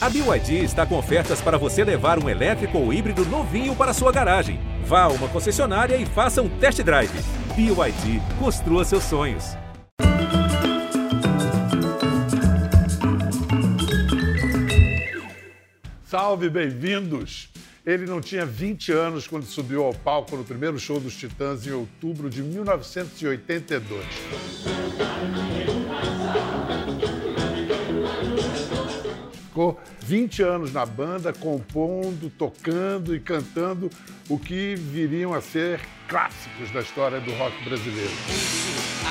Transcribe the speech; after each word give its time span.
A 0.00 0.08
BYD 0.08 0.62
está 0.62 0.86
com 0.86 0.96
ofertas 0.96 1.40
para 1.40 1.58
você 1.58 1.82
levar 1.82 2.22
um 2.22 2.28
elétrico 2.28 2.78
ou 2.78 2.92
híbrido 2.92 3.24
novinho 3.24 3.74
para 3.74 3.92
sua 3.92 4.12
garagem. 4.12 4.60
Vá 4.84 5.02
a 5.02 5.08
uma 5.08 5.26
concessionária 5.26 5.96
e 5.96 6.06
faça 6.06 6.40
um 6.40 6.48
test 6.48 6.80
drive. 6.84 7.10
BYD, 7.56 8.22
construa 8.38 8.84
seus 8.84 9.02
sonhos. 9.02 9.56
Salve, 16.04 16.48
bem-vindos! 16.48 17.48
Ele 17.84 18.06
não 18.06 18.20
tinha 18.20 18.46
20 18.46 18.92
anos 18.92 19.26
quando 19.26 19.46
subiu 19.46 19.82
ao 19.82 19.92
palco 19.92 20.36
no 20.36 20.44
primeiro 20.44 20.78
show 20.78 21.00
dos 21.00 21.16
Titãs 21.16 21.66
em 21.66 21.72
outubro 21.72 22.30
de 22.30 22.40
1982. 22.40 24.04
Ficou 29.58 29.76
20 30.02 30.40
anos 30.40 30.72
na 30.72 30.86
banda, 30.86 31.32
compondo, 31.32 32.30
tocando 32.30 33.12
e 33.12 33.18
cantando 33.18 33.90
o 34.28 34.38
que 34.38 34.76
viriam 34.76 35.34
a 35.34 35.40
ser 35.40 35.80
clássicos 36.06 36.70
da 36.70 36.78
história 36.78 37.20
do 37.20 37.32
rock 37.32 37.64
brasileiro. 37.64 38.12
É. 38.22 39.08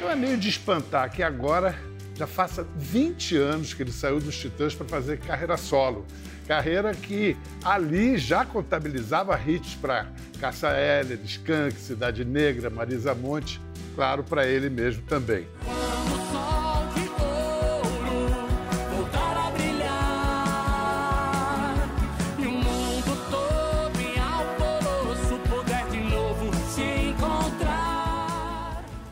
Não 0.00 0.10
é 0.10 0.16
meio 0.16 0.36
de 0.36 0.48
espantar 0.48 1.12
que 1.12 1.22
agora 1.22 1.78
já 2.16 2.26
faça 2.26 2.66
20 2.76 3.36
anos 3.36 3.72
que 3.72 3.84
ele 3.84 3.92
saiu 3.92 4.18
dos 4.18 4.36
Titãs 4.36 4.74
para 4.74 4.88
fazer 4.88 5.20
carreira 5.20 5.56
solo. 5.56 6.04
Carreira 6.46 6.92
que 6.92 7.36
ali 7.64 8.18
já 8.18 8.44
contabilizava 8.44 9.40
hits 9.46 9.74
para 9.74 10.06
Caça 10.40 10.68
Heller, 10.68 11.20
Skank, 11.24 11.74
Cidade 11.74 12.24
Negra, 12.24 12.68
Marisa 12.68 13.14
Monte, 13.14 13.60
claro, 13.94 14.24
para 14.24 14.46
ele 14.46 14.68
mesmo 14.68 15.02
também. 15.02 15.46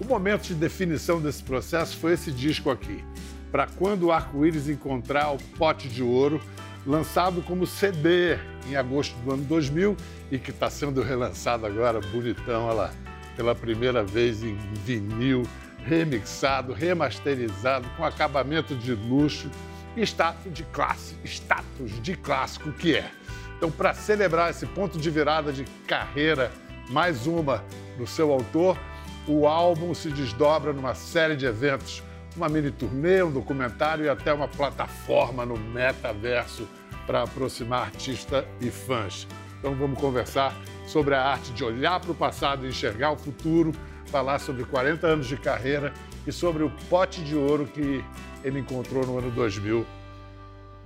O 0.01 0.05
momento 0.11 0.43
de 0.43 0.55
definição 0.55 1.21
desse 1.21 1.43
processo 1.43 1.97
foi 1.97 2.15
esse 2.15 2.33
disco 2.33 2.69
aqui. 2.69 3.05
Para 3.53 3.67
quando 3.67 4.05
o 4.07 4.13
arco-íris 4.13 4.69
encontrar 4.69 5.31
o 5.31 5.39
pote 5.57 5.89
de 5.89 6.03
ouro, 6.03 6.41
lançado 6.87 7.43
como 7.43 7.67
CD 7.67 8.39
em 8.69 8.77
agosto 8.77 9.15
do 9.19 9.33
ano 9.33 9.45
2000 9.45 9.97
e 10.31 10.39
que 10.39 10.51
está 10.51 10.71
sendo 10.71 11.03
relançado 11.03 11.67
agora, 11.67 12.01
bonitão, 12.01 12.65
olha 12.65 12.75
lá, 12.75 12.91
pela 13.37 13.55
primeira 13.55 14.03
vez 14.03 14.43
em 14.43 14.57
vinil, 14.85 15.43
remixado, 15.85 16.73
remasterizado, 16.73 17.89
com 17.97 18.05
acabamento 18.05 18.75
de 18.75 18.95
luxo 18.95 19.51
e 19.97 20.03
status 20.03 20.53
de 20.53 20.65
classe, 20.65 21.17
status 21.25 22.01
de 22.03 22.17
clássico 22.17 22.73
que 22.73 22.97
é. 22.97 23.11
Então, 23.57 23.71
para 23.71 23.93
celebrar 23.93 24.51
esse 24.51 24.65
ponto 24.67 24.99
de 24.99 25.11
virada 25.11 25.53
de 25.53 25.65
carreira, 25.87 26.51
mais 26.89 27.27
uma 27.27 27.65
do 27.99 28.07
seu 28.07 28.33
autor, 28.33 28.79
o 29.27 29.47
álbum 29.47 29.95
se 29.95 30.11
desdobra 30.11 30.73
numa 30.73 30.95
série 30.95 31.37
de 31.37 31.47
eventos, 31.47 32.03
uma 32.37 32.49
mini 32.49 32.71
turnê, 32.71 33.23
um 33.23 33.31
documentário 33.31 34.05
e 34.05 34.09
até 34.09 34.33
uma 34.33 34.49
plataforma 34.49 35.45
no 35.45 35.57
metaverso 35.57 36.69
para 37.07 37.23
aproximar 37.23 37.87
artista 37.87 38.47
e 38.61 38.71
fãs. 38.71 39.27
Então 39.59 39.75
vamos 39.75 39.99
conversar 39.99 40.55
sobre 40.87 41.15
a 41.15 41.23
arte 41.23 41.53
de 41.53 41.65
olhar 41.65 42.01
para 42.01 42.13
o 42.13 42.15
passado 42.15 42.65
e 42.65 42.69
enxergar 42.69 43.11
o 43.13 43.17
futuro, 43.17 43.73
falar 44.07 44.39
sobre 44.39 44.65
40 44.65 45.07
anos 45.07 45.27
de 45.27 45.37
carreira 45.37 45.93
e 46.27 46.33
sobre 46.33 46.63
o 46.63 46.71
pote 46.89 47.23
de 47.23 47.37
ouro 47.37 47.67
que 47.67 48.05
ele 48.43 48.61
encontrou 48.61 49.07
no 49.07 49.19
ano 49.19 49.31
2000, 49.31 49.87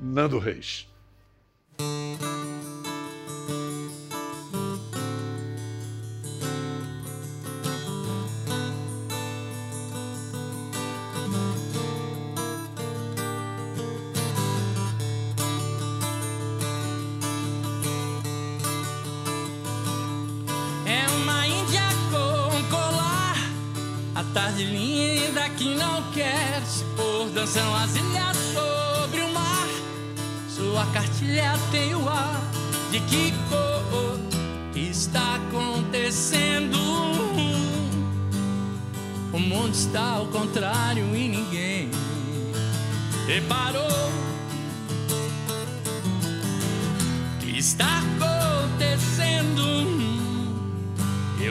Nando 0.00 0.38
Reis. 0.38 0.93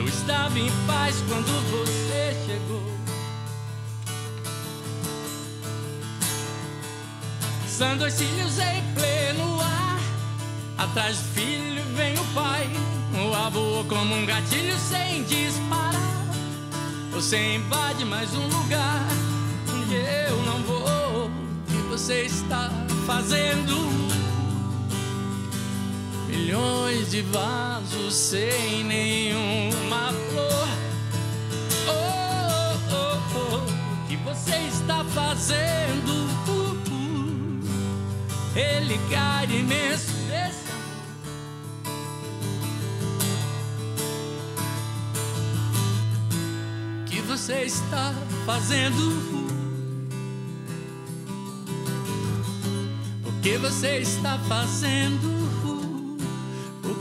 Eu 0.04 0.08
estava 0.08 0.58
em 0.58 0.70
paz 0.86 1.16
quando 1.26 1.46
você 1.70 2.36
chegou. 2.44 2.82
São 7.66 7.96
dois 7.96 8.18
filhos 8.18 8.58
em 8.58 8.82
pleno 8.92 9.60
ar. 9.62 9.98
Atrás 10.76 11.16
do 11.16 11.24
filho 11.32 11.82
vem 11.96 12.12
o 12.18 12.24
pai. 12.34 12.68
O 13.14 13.34
avô 13.34 13.82
como 13.88 14.14
um 14.14 14.26
gatilho 14.26 14.78
sem 14.78 15.24
disparar. 15.24 16.28
Você 17.12 17.54
invade 17.54 18.04
mais 18.04 18.30
um 18.34 18.46
lugar 18.46 19.08
onde 19.72 19.94
eu 19.94 20.36
não 20.42 20.62
vou. 20.64 21.28
O 21.28 21.64
que 21.66 21.78
você 21.88 22.24
está 22.24 22.70
fazendo? 23.06 24.03
Milhões 26.36 27.12
de 27.12 27.22
vasos 27.22 28.12
sem 28.12 28.82
nenhuma 28.82 30.12
flor. 30.30 30.68
Oh, 31.86 32.74
oh, 32.90 33.36
oh, 33.36 33.54
oh, 33.54 34.02
o 34.02 34.08
que 34.08 34.16
você 34.16 34.56
está 34.66 35.04
fazendo? 35.04 36.12
Uh, 36.48 36.74
uh. 36.90 38.58
Ele 38.58 38.98
cai 39.08 39.44
imenso 39.44 40.12
O 47.00 47.04
que 47.04 47.20
você 47.20 47.62
está 47.62 48.12
fazendo? 48.44 49.54
O 53.24 53.40
que 53.40 53.56
você 53.56 53.98
está 53.98 54.36
fazendo? 54.48 55.33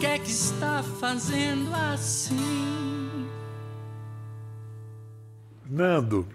O 0.03 0.05
que 0.05 0.11
é 0.11 0.19
que 0.19 0.31
está 0.31 0.83
fazendo 0.83 1.73
assim? 1.73 3.25
Nando, 5.65 6.27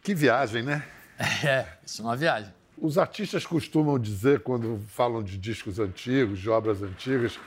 que 0.00 0.14
viagem, 0.14 0.62
né? 0.62 0.86
É, 1.44 1.66
isso 1.84 2.00
é 2.00 2.04
uma 2.04 2.16
viagem. 2.16 2.54
Os 2.78 2.98
artistas 2.98 3.44
costumam 3.44 3.98
dizer, 3.98 4.38
quando 4.44 4.80
falam 4.86 5.20
de 5.20 5.36
discos 5.36 5.80
antigos, 5.80 6.38
de 6.38 6.48
obras 6.48 6.80
antigas, 6.80 7.40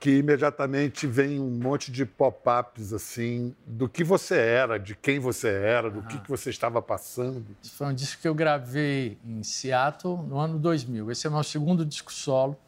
que 0.00 0.10
imediatamente 0.10 1.06
vem 1.06 1.38
um 1.38 1.50
monte 1.50 1.92
de 1.92 2.04
pop-ups 2.04 2.92
assim 2.92 3.54
do 3.64 3.88
que 3.88 4.02
você 4.02 4.36
era, 4.36 4.76
de 4.76 4.96
quem 4.96 5.20
você 5.20 5.48
era, 5.48 5.88
do 5.88 6.02
que, 6.02 6.18
que 6.18 6.28
você 6.28 6.50
estava 6.50 6.82
passando. 6.82 7.46
Isso 7.62 7.74
foi 7.74 7.86
um 7.86 7.94
disco 7.94 8.20
que 8.20 8.26
eu 8.26 8.34
gravei 8.34 9.18
em 9.24 9.44
Seattle 9.44 10.20
no 10.24 10.36
ano 10.36 10.58
2000. 10.58 11.12
Esse 11.12 11.28
é 11.28 11.30
o 11.30 11.32
meu 11.32 11.44
segundo 11.44 11.86
disco 11.86 12.12
solo, 12.12 12.58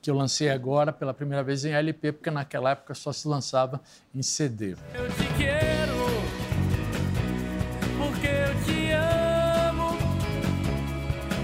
que 0.00 0.10
eu 0.10 0.14
lancei 0.14 0.48
agora 0.48 0.92
pela 0.92 1.12
primeira 1.12 1.42
vez 1.42 1.64
em 1.64 1.72
LP, 1.72 2.12
porque 2.12 2.30
naquela 2.30 2.70
época 2.70 2.94
só 2.94 3.12
se 3.12 3.26
lançava 3.26 3.80
em 4.14 4.22
CD. 4.22 4.76
Eu 4.94 5.08
te 5.10 5.26
quero 5.36 5.98
porque 7.98 8.26
eu 8.26 8.64
te 8.64 8.92
amo 8.92 9.98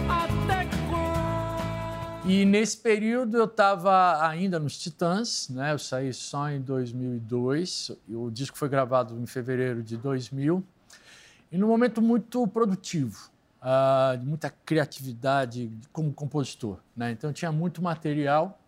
até 0.09 0.69
quando 0.89 2.29
E 2.29 2.45
nesse 2.45 2.77
período 2.77 3.37
eu 3.37 3.45
estava 3.45 4.27
ainda 4.27 4.59
nos 4.59 4.79
Titãs, 4.79 5.49
né? 5.49 5.73
Eu 5.73 5.79
saí 5.79 6.13
só 6.13 6.49
em 6.49 6.61
2002. 6.61 7.93
e 8.09 8.15
O 8.15 8.31
disco 8.31 8.57
foi 8.57 8.69
gravado 8.69 9.19
em 9.19 9.27
fevereiro 9.27 9.83
de 9.83 9.97
2000 9.97 10.65
e 11.55 11.57
num 11.57 11.69
momento 11.69 12.03
muito 12.03 12.47
produtivo, 12.49 13.31
ah, 13.67 14.15
de 14.21 14.27
muita 14.27 14.51
criatividade 14.51 15.73
como 15.91 16.13
compositor, 16.13 16.81
né? 16.95 17.11
Então 17.13 17.33
tinha 17.33 17.51
muito 17.51 17.81
material 17.81 18.61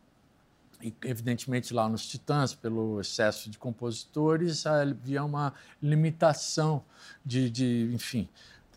e, 0.83 0.95
evidentemente, 1.05 1.75
lá 1.75 1.87
nos 1.87 2.07
Titãs, 2.07 2.55
pelo 2.55 2.99
excesso 2.99 3.51
de 3.51 3.59
compositores, 3.59 4.67
havia 4.67 5.23
uma 5.23 5.53
limitação 5.83 6.83
de, 7.25 7.51
de 7.51 7.91
enfim, 7.93 8.27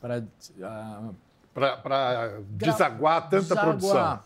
para. 0.01 0.19
Uh, 0.19 1.15
para 1.53 2.41
desaguar 2.51 3.23
tanta 3.23 3.41
desaguar. 3.41 3.65
produção. 3.65 4.23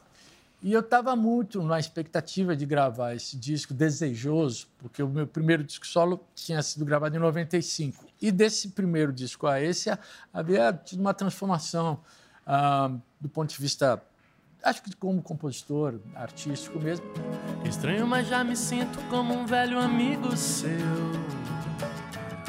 E 0.63 0.71
eu 0.71 0.79
estava 0.79 1.13
muito 1.13 1.61
na 1.61 1.77
expectativa 1.77 2.55
de 2.55 2.65
gravar 2.65 3.13
esse 3.13 3.35
disco, 3.35 3.73
desejoso, 3.73 4.69
porque 4.77 5.03
o 5.03 5.09
meu 5.09 5.27
primeiro 5.27 5.61
disco 5.61 5.85
solo 5.85 6.25
tinha 6.33 6.63
sido 6.63 6.85
gravado 6.85 7.17
em 7.17 7.19
95. 7.19 8.05
E 8.21 8.31
desse 8.31 8.69
primeiro 8.69 9.11
disco 9.11 9.45
a 9.45 9.59
esse 9.59 9.89
havia 10.33 10.71
tido 10.71 11.01
uma 11.01 11.13
transformação 11.13 11.99
uh, 12.47 12.97
do 13.19 13.27
ponto 13.27 13.49
de 13.49 13.57
vista, 13.59 14.01
acho 14.63 14.81
que 14.81 14.95
como 14.95 15.21
compositor, 15.21 15.99
artístico 16.15 16.79
mesmo. 16.79 17.05
Estranho, 17.67 18.07
mas 18.07 18.29
já 18.29 18.41
me 18.41 18.55
sinto 18.55 18.97
como 19.09 19.33
um 19.33 19.45
velho 19.45 19.77
amigo 19.77 20.37
seu. 20.37 20.69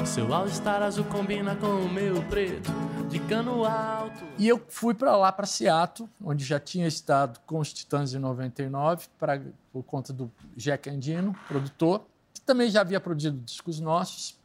Seu 0.05 0.31
all-star 0.33 0.83
azul 0.83 1.03
combina 1.05 1.55
com 1.55 1.65
o 1.65 1.89
meu 1.91 2.21
preto 2.29 2.71
de 3.09 3.19
cano 3.19 3.65
alto. 3.65 4.23
E 4.37 4.47
eu 4.47 4.63
fui 4.69 4.93
para 4.93 5.15
lá, 5.17 5.31
para 5.31 5.47
Seattle, 5.47 6.07
onde 6.23 6.45
já 6.45 6.59
tinha 6.59 6.87
estado 6.87 7.39
com 7.45 7.59
os 7.59 7.73
Titãs 7.73 8.13
em 8.13 8.19
99, 8.19 9.07
pra, 9.17 9.41
por 9.73 9.83
conta 9.83 10.13
do 10.13 10.31
Jack 10.55 10.89
Andino, 10.89 11.35
produtor, 11.47 12.05
que 12.33 12.41
também 12.41 12.69
já 12.69 12.81
havia 12.81 12.99
produzido 12.99 13.37
discos 13.39 13.79
nossos. 13.79 14.37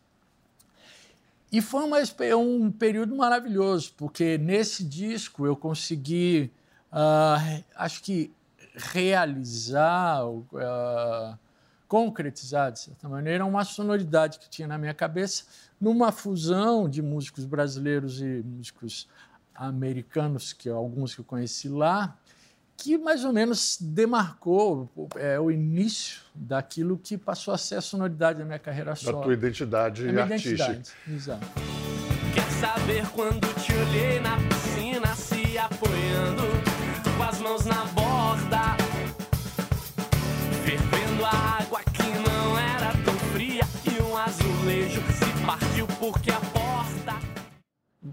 E 1.53 1.61
foi 1.61 1.85
uma, 1.85 1.99
um 2.37 2.71
período 2.73 3.15
maravilhoso, 3.15 3.93
porque 3.97 4.39
nesse 4.39 4.83
disco 4.83 5.47
eu 5.47 5.55
consegui, 5.55 6.51
uh, 6.91 7.63
acho 7.77 8.03
que, 8.03 8.33
realizar, 8.75 10.25
uh, 10.27 11.39
concretizar, 11.91 12.71
de 12.71 12.79
certa 12.79 13.09
maneira, 13.09 13.45
uma 13.45 13.65
sonoridade 13.65 14.39
que 14.39 14.49
tinha 14.49 14.69
na 14.69 14.79
minha 14.79 14.95
cabeça, 14.95 15.43
numa 15.81 16.13
fusão 16.13 16.89
de 16.89 17.03
músicos 17.03 17.45
brasileiros 17.45 18.23
e 18.23 18.45
músicos 18.45 19.09
americanos, 19.53 20.53
que 20.53 20.69
alguns 20.69 21.17
que 21.17 21.21
eu 21.21 21.25
conheci 21.25 21.69
lá, 21.69 22.17
que 22.77 22.97
mais 22.97 23.25
ou 23.25 23.33
menos 23.33 23.77
demarcou 23.81 24.89
é, 25.17 25.41
o 25.41 25.51
início 25.51 26.21
daquilo 26.33 26.97
que 26.97 27.19
passou 27.19 27.53
a 27.53 27.59
ser 27.59 27.75
a 27.75 27.81
sonoridade 27.81 28.39
da 28.39 28.45
minha 28.45 28.61
carreira 28.61 28.95
solo. 28.95 29.19
Da 29.19 29.25
tua 29.25 29.35
identidade 29.35 30.05
minha 30.05 30.23
artística. 30.23 30.71
Identidade, 30.71 30.93
exato. 31.09 31.47
Quer 32.33 32.51
saber 32.53 33.05
quando 33.09 33.53
te 33.61 33.73
olhei 33.73 34.21
na 34.21 34.37
piscina 34.37 35.13
se 35.17 35.59
apoiando 35.59 36.45
com 37.17 37.23
as 37.25 37.41
mãos 37.41 37.67
na 37.67 37.85
borda, 37.87 38.00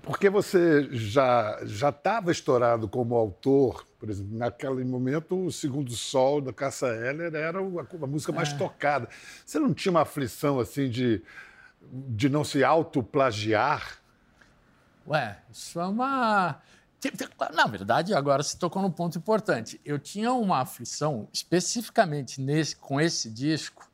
Porque 0.08 0.30
você 0.30 0.88
já 0.92 1.60
já 1.66 1.90
estava 1.90 2.32
estourado 2.32 2.88
como 2.88 3.14
autor, 3.14 3.86
por 4.00 4.10
exemplo, 4.10 4.38
naquele 4.38 4.86
momento 4.86 5.46
o 5.46 5.52
Segundo 5.52 5.92
Sol 5.92 6.40
da 6.40 6.54
Caça 6.54 6.88
Heller 6.88 7.36
era 7.36 7.60
a, 7.60 7.62
a 7.62 8.08
música 8.08 8.32
mais 8.32 8.54
é. 8.54 8.58
tocada. 8.58 9.10
Você 9.46 9.60
não 9.60 9.74
tinha 9.74 9.92
uma 9.92 10.02
aflição 10.02 10.60
assim 10.62 10.90
de 10.90 11.22
de 11.92 12.30
não 12.30 12.46
se 12.46 12.64
autoplagiar? 12.64 14.00
Ué, 15.06 15.40
isso 15.52 15.80
é 15.80 15.86
uma 15.86 16.62
na 17.54 17.66
verdade, 17.68 18.14
agora 18.14 18.42
você 18.42 18.58
tocou 18.58 18.82
num 18.82 18.90
ponto 18.90 19.18
importante. 19.18 19.80
Eu 19.86 20.00
tinha 20.00 20.34
uma 20.34 20.62
aflição, 20.62 21.28
especificamente 21.32 22.42
nesse, 22.42 22.76
com 22.76 23.00
esse 23.00 23.30
disco, 23.30 23.88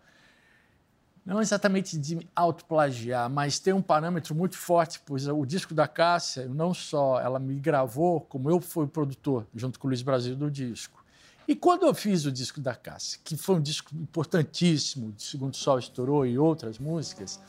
não 1.26 1.42
exatamente 1.42 1.98
de 1.98 2.28
autoplagiar, 2.36 3.30
mas 3.30 3.60
tem 3.60 3.74
um 3.74 3.82
parâmetro 3.82 4.36
muito 4.36 4.58
forte, 4.58 5.02
pois 5.06 5.28
o 5.28 5.46
disco 5.46 5.74
da 5.74 5.88
Cássia, 5.88 6.48
não 6.48 6.74
só 6.74 7.20
ela 7.20 7.40
me 7.40 7.56
gravou, 7.56 8.22
como 8.22 8.50
eu 8.50 8.60
fui 8.60 8.88
produtor, 8.88 9.48
junto 9.56 9.80
com 9.80 9.88
o 9.88 9.90
Luiz 9.90 10.02
Brasil, 10.02 10.36
do 10.36 10.52
disco. 10.52 11.04
E 11.48 11.56
quando 11.56 11.86
eu 11.86 11.94
fiz 11.94 12.26
o 12.26 12.32
disco 12.32 12.62
da 12.62 12.74
Cássia, 12.74 13.20
que 13.24 13.36
foi 13.36 13.56
um 13.56 13.62
disco 13.62 13.94
importantíssimo, 13.96 15.12
de 15.12 15.24
Segundo 15.24 15.56
Sol 15.56 15.78
Estourou 15.78 16.26
e 16.26 16.38
outras 16.38 16.80
músicas, 16.80 17.40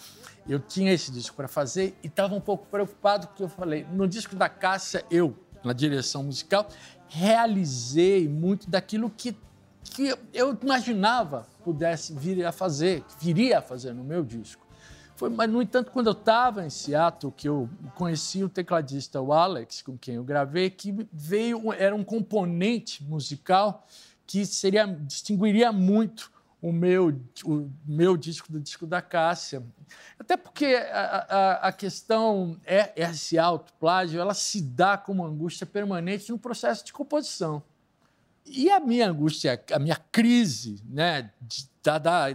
eu 0.49 0.59
tinha 0.59 0.93
esse 0.93 1.13
disco 1.13 1.37
para 1.37 1.47
fazer 1.47 1.97
e 2.03 2.09
estava 2.09 2.35
um 2.35 2.41
pouco 2.41 2.67
preocupado, 2.67 3.29
porque 3.29 3.43
eu 3.43 3.49
falei, 3.49 3.87
no 3.93 4.09
disco 4.09 4.35
da 4.35 4.49
Cássia, 4.49 5.05
eu, 5.11 5.37
na 5.65 5.73
direção 5.73 6.25
musical, 6.25 6.69
realizei 7.09 8.29
muito 8.29 8.69
daquilo 8.69 9.09
que 9.09 9.37
que 9.85 10.17
eu 10.33 10.59
imaginava 10.63 11.47
pudesse 11.63 12.13
vir 12.13 12.45
a 12.45 12.53
fazer, 12.53 13.05
viria 13.21 13.59
a 13.59 13.63
fazer 13.63 13.93
no 13.93 14.05
meu 14.05 14.25
disco. 14.25 14.65
Foi, 15.17 15.31
mas, 15.31 15.49
no 15.49 15.63
entanto, 15.63 15.93
quando 15.93 16.09
eu 16.09 16.13
estava 16.13 16.67
em 16.67 16.71
Seattle, 16.71 17.33
que 17.33 17.49
eu 17.49 17.71
conheci 17.95 18.43
o 18.43 18.49
tecladista, 18.49 19.21
o 19.21 19.33
Alex, 19.33 19.81
com 19.81 19.97
quem 19.97 20.17
eu 20.17 20.25
gravei, 20.25 20.69
que 20.71 20.93
veio, 21.13 21.73
era 21.73 21.95
um 21.95 22.03
componente 22.03 23.03
musical 23.05 23.87
que 24.27 24.45
seria, 24.45 24.87
distinguiria 24.87 25.71
muito 25.71 26.33
o 26.61 26.73
meu, 26.73 27.15
o 27.45 27.71
meu 27.87 28.17
disco 28.17 28.51
do 28.51 28.59
disco 28.59 28.87
da 28.87 29.01
Cássia. 29.01 29.63
Até 30.19 30.37
porque 30.37 30.67
a, 30.91 31.27
a, 31.29 31.69
a 31.69 31.73
questão 31.73 32.59
é, 32.65 32.93
é 32.97 33.11
esse 33.11 33.39
autoplágio, 33.39 34.21
ela 34.21 34.35
se 34.35 34.61
dá 34.61 34.97
como 34.99 35.25
angústia 35.25 35.67
permanente 35.67 36.31
no 36.33 36.39
processo 36.39 36.85
de 36.85 36.93
composição. 36.93 37.63
E 38.47 38.71
a 38.71 38.79
minha 38.79 39.09
angústia, 39.09 39.63
a 39.73 39.79
minha 39.79 39.97
crise 40.13 40.83
né, 40.89 41.31
de, 41.41 41.67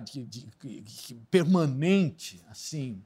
de, 0.03 0.25
de, 0.25 0.81
de, 0.81 1.15
permanente, 1.29 2.43
assim, 2.49 3.01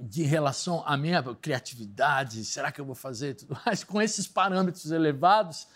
de 0.00 0.22
relação 0.22 0.82
à 0.86 0.96
minha 0.96 1.22
criatividade, 1.34 2.44
será 2.44 2.70
que 2.70 2.80
eu 2.80 2.84
vou 2.84 2.94
fazer 2.94 3.34
tudo 3.34 3.58
mais, 3.66 3.82
com 3.82 4.00
esses 4.00 4.26
parâmetros 4.26 4.90
elevados, 4.90 5.66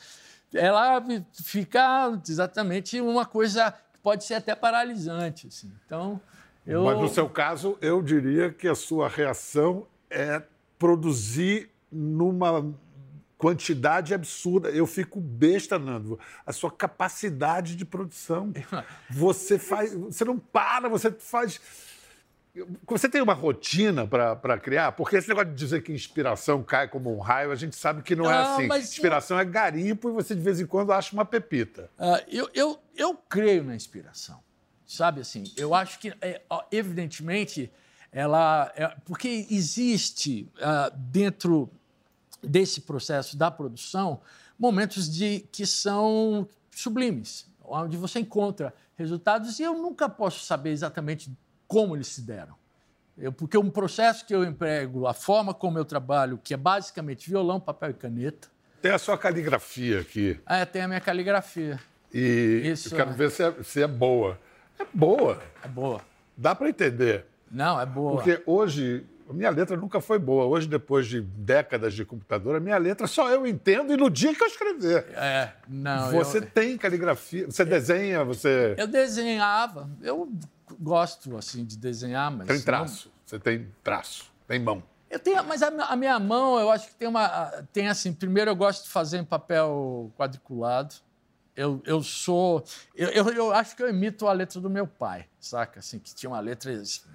ela 0.53 1.05
fica 1.33 2.21
exatamente 2.29 3.01
uma 3.01 3.27
coisa 3.27 3.73
que 3.73 3.99
pode 4.01 4.25
ser 4.25 4.35
até 4.35 4.55
paralisante. 4.55 5.49
Assim. 5.49 5.73
Então, 5.85 6.21
eu... 6.65 6.85
Mas 6.85 6.99
no 6.99 7.09
seu 7.09 7.29
caso, 7.29 7.77
eu 7.81 8.01
diria 8.01 8.53
que 8.53 8.69
a 8.69 8.75
sua 8.75 9.09
reação 9.09 9.87
é 10.09 10.41
produzir 10.79 11.71
numa 11.91 12.73
quantidade 13.37 14.15
absurda. 14.15 14.71
Eu 14.71 14.87
fico 14.87 15.21
besta, 15.21 15.79
Nando. 15.79 16.19
A 16.47 16.53
sua 16.53 16.71
capacidade 16.71 17.77
de 17.77 17.85
produção. 17.85 18.53
Você 19.11 19.59
faz. 19.59 19.95
Você 19.95 20.25
não 20.25 20.39
para, 20.39 20.89
você 20.89 21.11
faz. 21.11 21.61
Você 22.87 23.09
tem 23.09 23.21
uma 23.21 23.35
rotina 23.35 24.07
para 24.07 24.59
criar? 24.59 24.93
Porque 24.93 25.17
esse 25.17 25.29
negócio 25.29 25.51
de 25.51 25.57
dizer 25.57 25.83
que 25.83 25.93
inspiração 25.93 26.63
cai 26.63 26.87
como 26.87 27.15
um 27.15 27.19
raio, 27.19 27.51
a 27.51 27.57
gente 27.57 27.75
sabe 27.75 28.01
que 28.03 28.15
não, 28.15 28.31
é 28.31 28.35
assim. 28.35 28.67
inspiração 28.79 29.39
é 29.39 29.45
garimpo 29.45 30.09
e 30.09 30.13
você 30.13 30.37
de 30.37 30.41
vez 30.41 30.61
em 30.61 30.67
quando 30.67 30.93
acha 30.93 31.13
uma 31.13 31.25
pepita. 31.25 31.91
Uh, 31.99 32.23
eu, 32.29 32.49
eu, 32.55 32.79
eu 32.97 33.15
creio 33.29 33.65
na 33.65 33.75
inspiração. 33.75 34.41
Sabe 34.87 35.21
assim? 35.21 35.45
Eu 35.57 35.75
acho 35.75 35.99
que, 35.99 36.15
é, 36.21 36.43
evidentemente, 36.71 37.73
ela. 38.13 38.73
É, 38.77 38.95
porque 39.05 39.47
existe 39.51 40.49
uh, 40.59 40.97
dentro 40.97 41.69
desse 42.47 42.83
processo 42.83 43.37
da 43.37 43.51
produção 43.51 44.21
momentos 44.59 45.13
de 45.13 45.41
que 45.53 45.67
são 45.67 46.49
sublimes, 46.71 47.47
onde 47.65 47.97
você 47.97 48.21
encontra 48.21 48.75
resultados 48.97 49.59
e 49.59 49.63
eu 49.63 49.75
nunca 49.75 50.09
posso 50.09 50.45
saber 50.45 50.71
exatamente 50.71 51.31
como 51.67 51.97
eles 51.97 52.09
se 52.09 52.23
deram. 52.23 52.55
Eu, 53.17 53.33
porque 53.33 53.57
um 53.57 53.71
processo 53.71 54.25
que 54.27 54.35
eu 54.35 54.45
emprego, 54.45 55.07
a 55.07 55.15
forma 55.15 55.55
como 55.55 55.79
eu 55.79 55.85
trabalho, 55.85 56.39
que 56.43 56.53
é 56.53 56.57
basicamente 56.57 57.29
violão, 57.29 57.61
papel 57.61 57.91
e 57.91 57.95
caneta. 57.95 58.49
Tem 58.83 58.91
a 58.91 58.99
sua 58.99 59.17
caligrafia 59.17 60.01
aqui. 60.01 60.39
É, 60.47 60.65
tem 60.65 60.83
a 60.83 60.89
minha 60.89 61.01
caligrafia. 61.01 61.81
E 62.13 62.63
Isso, 62.65 62.93
eu 62.93 62.99
quero 62.99 63.11
é. 63.11 63.15
ver 63.15 63.31
se 63.31 63.43
é, 63.43 63.63
se 63.63 63.83
é 63.83 63.87
boa. 63.87 64.39
É 64.79 64.87
boa. 64.93 65.41
É 65.63 65.69
boa. 65.69 66.01
Dá 66.37 66.55
para 66.55 66.69
entender. 66.69 67.25
Não, 67.51 67.81
é 67.81 67.87
boa. 67.87 68.17
Porque 68.17 68.43
hoje 68.47 69.07
a 69.29 69.33
minha 69.33 69.51
letra 69.51 69.77
nunca 69.77 70.01
foi 70.01 70.19
boa. 70.19 70.45
Hoje, 70.45 70.69
depois 70.69 71.07
de 71.07 71.21
décadas 71.21 71.95
de 71.95 72.05
computador, 72.05 72.57
a 72.57 72.61
minha 72.61 72.77
letra 72.77 73.07
só 73.07 73.31
eu 73.31 73.47
entendo 73.47 73.93
e 73.93 73.97
no 73.97 74.11
dia 74.11 74.35
que 74.35 74.43
eu 74.43 74.47
escrever. 74.47 75.07
É, 75.15 75.53
não. 75.69 76.11
Você 76.13 76.39
eu... 76.39 76.47
tem 76.47 76.77
caligrafia, 76.77 77.47
você 77.47 77.65
desenha, 77.65 78.25
você. 78.25 78.75
Eu 78.77 78.87
desenhava, 78.87 79.89
eu 80.03 80.31
gosto 80.79 81.37
assim 81.37 81.65
de 81.65 81.77
desenhar, 81.77 82.31
mas. 82.31 82.47
Tem 82.47 82.61
traço, 82.61 83.09
não... 83.09 83.15
você 83.25 83.39
tem 83.39 83.69
traço, 83.83 84.31
tem 84.47 84.59
mão. 84.59 84.83
Eu 85.11 85.19
tenho, 85.19 85.45
mas 85.45 85.63
a, 85.63 85.69
a, 85.69 85.97
minha 85.97 86.19
mão, 86.19 86.59
eu 86.59 86.71
acho 86.71 86.89
que 86.89 86.95
tem 86.97 87.09
uma. 87.09 87.49
Tem 87.73 87.89
assim, 87.89 88.13
primeiro 88.13 88.51
eu 88.51 88.57
gosto 88.57 88.85
de 88.85 88.91
fazer 88.91 89.19
em 89.19 89.25
papel 89.25 90.13
quadriculado. 90.19 90.97
Eu, 91.57 91.81
eu 91.87 92.03
sou. 92.03 92.65
Eu, 92.95 93.09
eu, 93.11 93.29
eu, 93.29 93.53
acho 93.53 93.77
que 93.77 93.83
eu 93.83 93.89
imito 93.89 94.27
a 94.27 94.33
letra 94.33 94.61
do 94.61 94.69
meu 94.69 94.89
pai, 94.89 95.27
saca? 95.39 95.79
Assim, 95.79 96.01
que 96.01 96.13
tinha 96.13 96.29
uma 96.29 96.41
letra 96.41 96.73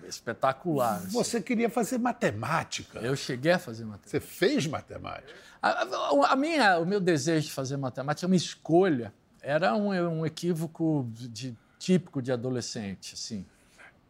espetacular. 0.07 0.97
Assim. 0.97 1.09
Você 1.09 1.41
queria 1.41 1.69
fazer 1.69 1.97
matemática? 1.97 2.99
Eu 2.99 3.15
cheguei 3.17 3.51
a 3.51 3.59
fazer 3.59 3.83
matemática. 3.83 4.09
Você 4.09 4.19
fez 4.19 4.65
matemática? 4.65 5.33
A, 5.61 5.83
a, 5.83 6.33
a 6.33 6.35
minha, 6.37 6.79
o 6.79 6.85
meu 6.85 7.01
desejo 7.01 7.47
de 7.47 7.53
fazer 7.53 7.75
matemática, 7.75 8.25
uma 8.25 8.35
escolha, 8.35 9.13
era 9.41 9.75
um, 9.75 9.89
um 9.89 10.25
equívoco 10.25 11.09
de 11.13 11.57
típico 11.77 12.21
de 12.21 12.31
adolescente, 12.31 13.15
assim. 13.15 13.45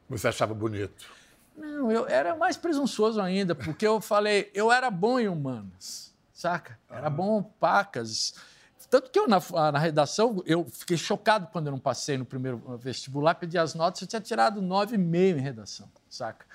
Você 0.08 0.28
achava 0.28 0.54
bonito? 0.54 1.08
Não, 1.56 1.92
eu 1.92 2.08
era 2.08 2.36
mais 2.36 2.56
presunçoso 2.56 3.20
ainda, 3.20 3.56
porque 3.56 3.86
eu 3.86 4.00
falei, 4.00 4.50
eu 4.54 4.72
era 4.72 4.90
bom 4.90 5.20
em 5.20 5.28
humanas, 5.28 6.14
saca? 6.34 6.80
Era 6.90 7.10
bom 7.10 7.42
pacas. 7.44 8.36
Tanto 8.90 9.12
que 9.12 9.20
eu, 9.20 9.28
na, 9.28 9.40
na, 9.72 9.78
redação, 9.78 10.42
eu 10.46 10.66
fiquei 10.66 10.98
chocado 10.98 11.48
quando 11.52 11.68
eu 11.68 11.72
não 11.72 11.80
passei 11.80 12.18
no 12.18 12.26
primeiro 12.26 12.78
vestibular, 12.80 13.36
pedi 13.36 13.58
as 13.58 13.76
notas, 13.76 14.02
eu 14.02 14.08
tinha 14.08 14.22
tirado 14.22 14.62
9,5 14.62 15.38
em 15.38 15.42
redação, 15.42 15.88
saca? 16.10 16.46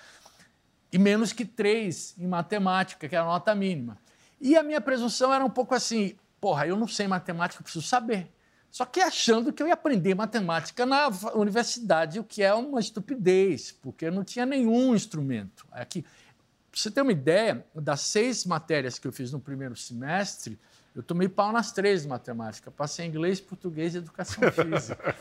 E 0.92 0.98
menos 0.98 1.32
que 1.32 1.44
3 1.44 2.16
em 2.18 2.26
matemática, 2.26 3.08
que 3.08 3.14
era 3.14 3.24
a 3.24 3.28
nota 3.28 3.54
mínima. 3.54 3.96
E 4.40 4.56
a 4.56 4.62
minha 4.62 4.80
presunção 4.80 5.32
era 5.32 5.44
um 5.44 5.50
pouco 5.50 5.74
assim, 5.74 6.16
porra, 6.40 6.66
eu 6.66 6.76
não 6.76 6.88
sei 6.88 7.06
matemática, 7.06 7.60
eu 7.60 7.64
preciso 7.64 7.86
saber. 7.86 8.30
Só 8.70 8.84
que 8.84 9.00
achando 9.00 9.52
que 9.52 9.62
eu 9.62 9.68
ia 9.68 9.74
aprender 9.74 10.16
matemática 10.16 10.84
na 10.84 11.08
universidade, 11.34 12.18
o 12.18 12.24
que 12.24 12.42
é 12.42 12.52
uma 12.52 12.80
estupidez, 12.80 13.70
porque 13.70 14.06
eu 14.06 14.12
não 14.12 14.24
tinha 14.24 14.44
nenhum 14.44 14.96
instrumento. 14.96 15.64
Aqui, 15.70 16.02
pra 16.02 16.80
você 16.80 16.90
ter 16.90 17.02
uma 17.02 17.12
ideia, 17.12 17.64
das 17.72 18.00
seis 18.00 18.44
matérias 18.44 18.98
que 18.98 19.06
eu 19.06 19.12
fiz 19.12 19.30
no 19.30 19.38
primeiro 19.38 19.76
semestre, 19.76 20.58
eu 20.94 21.02
tomei 21.02 21.28
pau 21.28 21.50
nas 21.50 21.72
três 21.72 22.02
de 22.02 22.08
matemática. 22.08 22.70
Passei 22.70 23.04
em 23.04 23.08
inglês, 23.08 23.40
português 23.40 23.94
e 23.94 23.98
educação 23.98 24.42
física. 24.52 25.14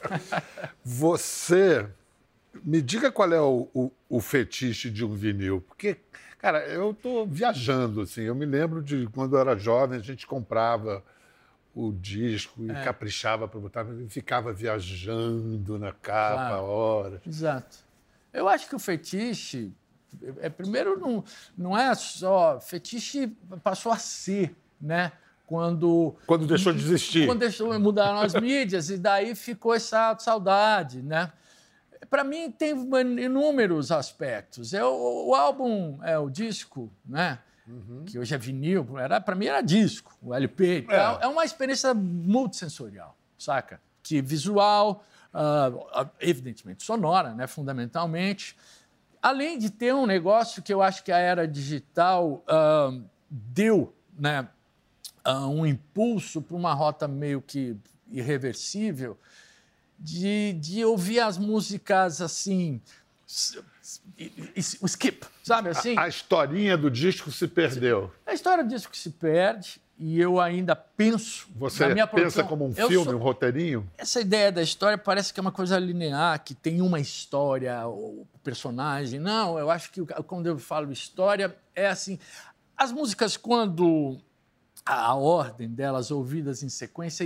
Você. 0.83 1.89
Me 2.63 2.83
diga 2.83 3.11
qual 3.11 3.33
é 3.33 3.41
o, 3.41 3.67
o, 3.73 3.91
o, 4.07 4.21
fetiche 4.21 4.91
de 4.91 5.03
um 5.03 5.15
vinil. 5.15 5.59
Porque, 5.61 5.97
cara, 6.37 6.63
eu 6.67 6.91
estou 6.91 7.25
viajando, 7.25 8.01
assim. 8.01 8.21
Eu 8.21 8.35
me 8.35 8.45
lembro 8.45 8.83
de 8.83 9.07
quando 9.07 9.35
eu 9.35 9.39
era 9.39 9.57
jovem, 9.57 9.97
a 9.97 10.03
gente 10.03 10.27
comprava 10.27 11.03
o 11.73 11.91
disco 11.91 12.63
e 12.63 12.69
é. 12.69 12.83
caprichava 12.83 13.47
para 13.47 13.59
botar, 13.59 13.85
e 13.99 14.07
ficava 14.07 14.53
viajando 14.53 15.79
na 15.79 15.91
capa 15.91 16.49
claro. 16.49 16.63
hora. 16.63 17.21
Exato. 17.25 17.77
Eu 18.31 18.47
acho 18.47 18.69
que 18.69 18.75
o 18.75 18.79
fetiche, 18.79 19.73
é, 20.37 20.47
primeiro, 20.47 20.99
não, 20.99 21.23
não 21.57 21.75
é 21.75 21.95
só. 21.95 22.59
Fetiche 22.59 23.35
passou 23.63 23.91
a 23.91 23.97
ser, 23.97 24.55
né? 24.79 25.11
Quando, 25.45 26.15
quando 26.25 26.47
deixou 26.47 26.73
de 26.73 26.83
existir. 26.83 27.27
Quando 27.27 27.39
deixou 27.39 27.77
mudaram 27.79 28.19
as 28.19 28.33
mídias, 28.33 28.89
e 28.89 28.97
daí 28.97 29.35
ficou 29.35 29.73
essa 29.73 30.17
saudade, 30.17 31.01
né? 31.01 31.31
Para 32.09 32.23
mim, 32.23 32.51
tem 32.51 32.71
inúmeros 33.21 33.91
aspectos. 33.91 34.73
É 34.73 34.83
o, 34.83 35.29
o 35.29 35.35
álbum, 35.35 35.99
é 36.03 36.17
o 36.17 36.29
disco, 36.29 36.91
né? 37.05 37.39
uhum. 37.67 38.03
que 38.05 38.19
hoje 38.19 38.33
é 38.33 38.37
vinil, 38.37 38.97
era 38.97 39.19
para 39.19 39.35
mim 39.35 39.45
era 39.45 39.61
disco, 39.61 40.15
o 40.21 40.33
LP 40.33 40.65
e 40.65 40.77
é. 40.79 40.97
tal. 40.97 41.19
É 41.21 41.27
uma 41.27 41.45
experiência 41.45 41.93
multissensorial, 41.93 43.15
saca? 43.37 43.81
Que 44.01 44.21
visual, 44.21 45.03
uh, 45.33 46.09
evidentemente 46.19 46.83
sonora, 46.83 47.33
né, 47.33 47.47
fundamentalmente. 47.47 48.57
Além 49.21 49.57
de 49.57 49.69
ter 49.69 49.93
um 49.93 50.05
negócio 50.05 50.61
que 50.61 50.73
eu 50.73 50.81
acho 50.81 51.03
que 51.03 51.11
a 51.11 51.17
era 51.17 51.47
digital 51.47 52.43
uh, 52.47 53.03
deu, 53.29 53.95
né, 54.17 54.47
uh, 55.27 55.47
um 55.47 55.65
impulso 55.65 56.41
para 56.41 56.55
uma 56.55 56.73
rota 56.73 57.07
meio 57.07 57.41
que 57.41 57.75
irreversível, 58.11 59.17
de, 59.97 60.53
de 60.53 60.83
ouvir 60.83 61.19
as 61.19 61.37
músicas 61.37 62.21
assim 62.21 62.81
o 64.81 64.85
skip, 64.85 65.25
sabe 65.43 65.69
assim? 65.69 65.97
A, 65.97 66.03
a, 66.03 66.07
historinha 66.07 66.77
do 66.77 66.89
disco 66.89 67.31
se 67.31 67.47
perdeu. 67.47 68.11
A 68.25 68.33
história 68.33 68.63
do 68.63 68.69
disco 68.69 68.95
se 68.95 69.09
perde 69.09 69.81
e 69.97 70.19
eu 70.19 70.39
ainda 70.39 70.75
penso. 70.75 71.47
Você 71.55 71.87
na 71.87 71.93
minha 71.93 72.07
pensa 72.07 72.43
como 72.43 72.65
um 72.65 72.73
filme, 72.73 73.03
sou, 73.03 73.15
um 73.15 73.17
roteirinho? 73.17 73.89
Essa 73.97 74.21
ideia 74.21 74.51
da 74.51 74.61
história 74.61 74.97
parece 74.97 75.33
que 75.33 75.39
é 75.39 75.41
uma 75.41 75.51
coisa 75.51 75.77
linear, 75.79 76.41
que 76.43 76.53
tem 76.53 76.81
uma 76.81 76.99
história, 76.99 77.85
o 77.87 78.25
personagem. 78.43 79.19
Não, 79.19 79.57
eu 79.57 79.69
acho 79.69 79.91
que 79.91 80.01
quando 80.27 80.47
eu 80.47 80.57
falo 80.57 80.91
história, 80.91 81.55
é 81.75 81.87
assim. 81.87 82.19
As 82.77 82.91
músicas, 82.91 83.37
quando 83.37 84.17
a 84.85 85.13
ordem 85.15 85.69
delas 85.69 86.11
ouvidas 86.11 86.63
em 86.63 86.69
sequência, 86.69 87.25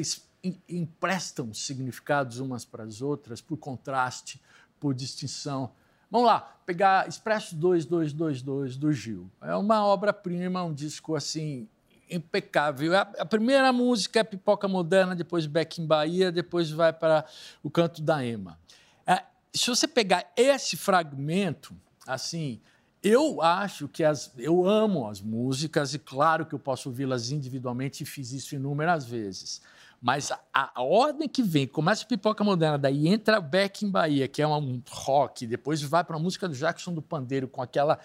emprestam 0.69 1.53
significados 1.53 2.39
umas 2.39 2.63
para 2.63 2.83
as 2.83 3.01
outras, 3.01 3.41
por 3.41 3.57
contraste, 3.57 4.41
por 4.79 4.93
distinção. 4.93 5.71
Vamos 6.09 6.27
lá, 6.27 6.39
pegar 6.65 7.07
Expresso 7.07 7.55
2222 7.55 8.77
do 8.77 8.93
Gil. 8.93 9.29
É 9.41 9.55
uma 9.55 9.85
obra-prima, 9.85 10.63
um 10.63 10.73
disco 10.73 11.15
assim 11.15 11.67
impecável. 12.09 12.95
A, 12.95 13.01
a, 13.01 13.25
primeira 13.25 13.73
música 13.73 14.19
é 14.21 14.23
Pipoca 14.23 14.67
Moderna, 14.67 15.15
depois 15.15 15.45
Beck 15.45 15.81
em 15.81 15.85
Bahia, 15.85 16.31
depois 16.31 16.71
vai 16.71 16.93
para 16.93 17.25
o 17.61 17.69
Canto 17.69 18.01
da 18.01 18.25
Ema. 18.25 18.57
É, 19.05 19.23
se 19.53 19.69
você 19.69 19.87
pegar 19.87 20.31
esse 20.37 20.77
fragmento, 20.77 21.75
assim, 22.05 22.61
eu 23.07 23.41
acho 23.41 23.87
que 23.87 24.03
as, 24.03 24.31
eu 24.37 24.67
amo 24.67 25.07
as 25.07 25.21
músicas 25.21 25.93
e 25.93 25.99
claro 25.99 26.45
que 26.45 26.53
eu 26.53 26.59
posso 26.59 26.89
ouvi-las 26.89 27.31
individualmente 27.31 28.03
e 28.03 28.05
fiz 28.05 28.31
isso 28.31 28.55
inúmeras 28.55 29.05
vezes. 29.05 29.61
Mas 30.01 30.31
a, 30.31 30.39
a, 30.53 30.83
ordem 30.83 31.27
que 31.27 31.41
vem, 31.41 31.65
começa 31.65 32.03
a 32.03 32.07
pipoca 32.07 32.43
moderna, 32.43 32.77
daí 32.77 33.07
entra 33.07 33.41
Beck 33.41 33.83
em 33.83 33.89
Bahia, 33.89 34.27
que 34.27 34.41
é 34.41 34.47
um 34.47 34.81
rock, 34.89 35.47
depois 35.47 35.81
vai 35.81 36.03
para 36.03 36.15
a 36.15 36.19
música 36.19 36.47
do 36.47 36.53
Jackson 36.53 36.93
do 36.93 37.01
Pandeiro, 37.01 37.47
com 37.47 37.61
aquela 37.61 37.99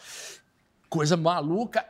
coisa 0.89 1.17
maluca. 1.17 1.85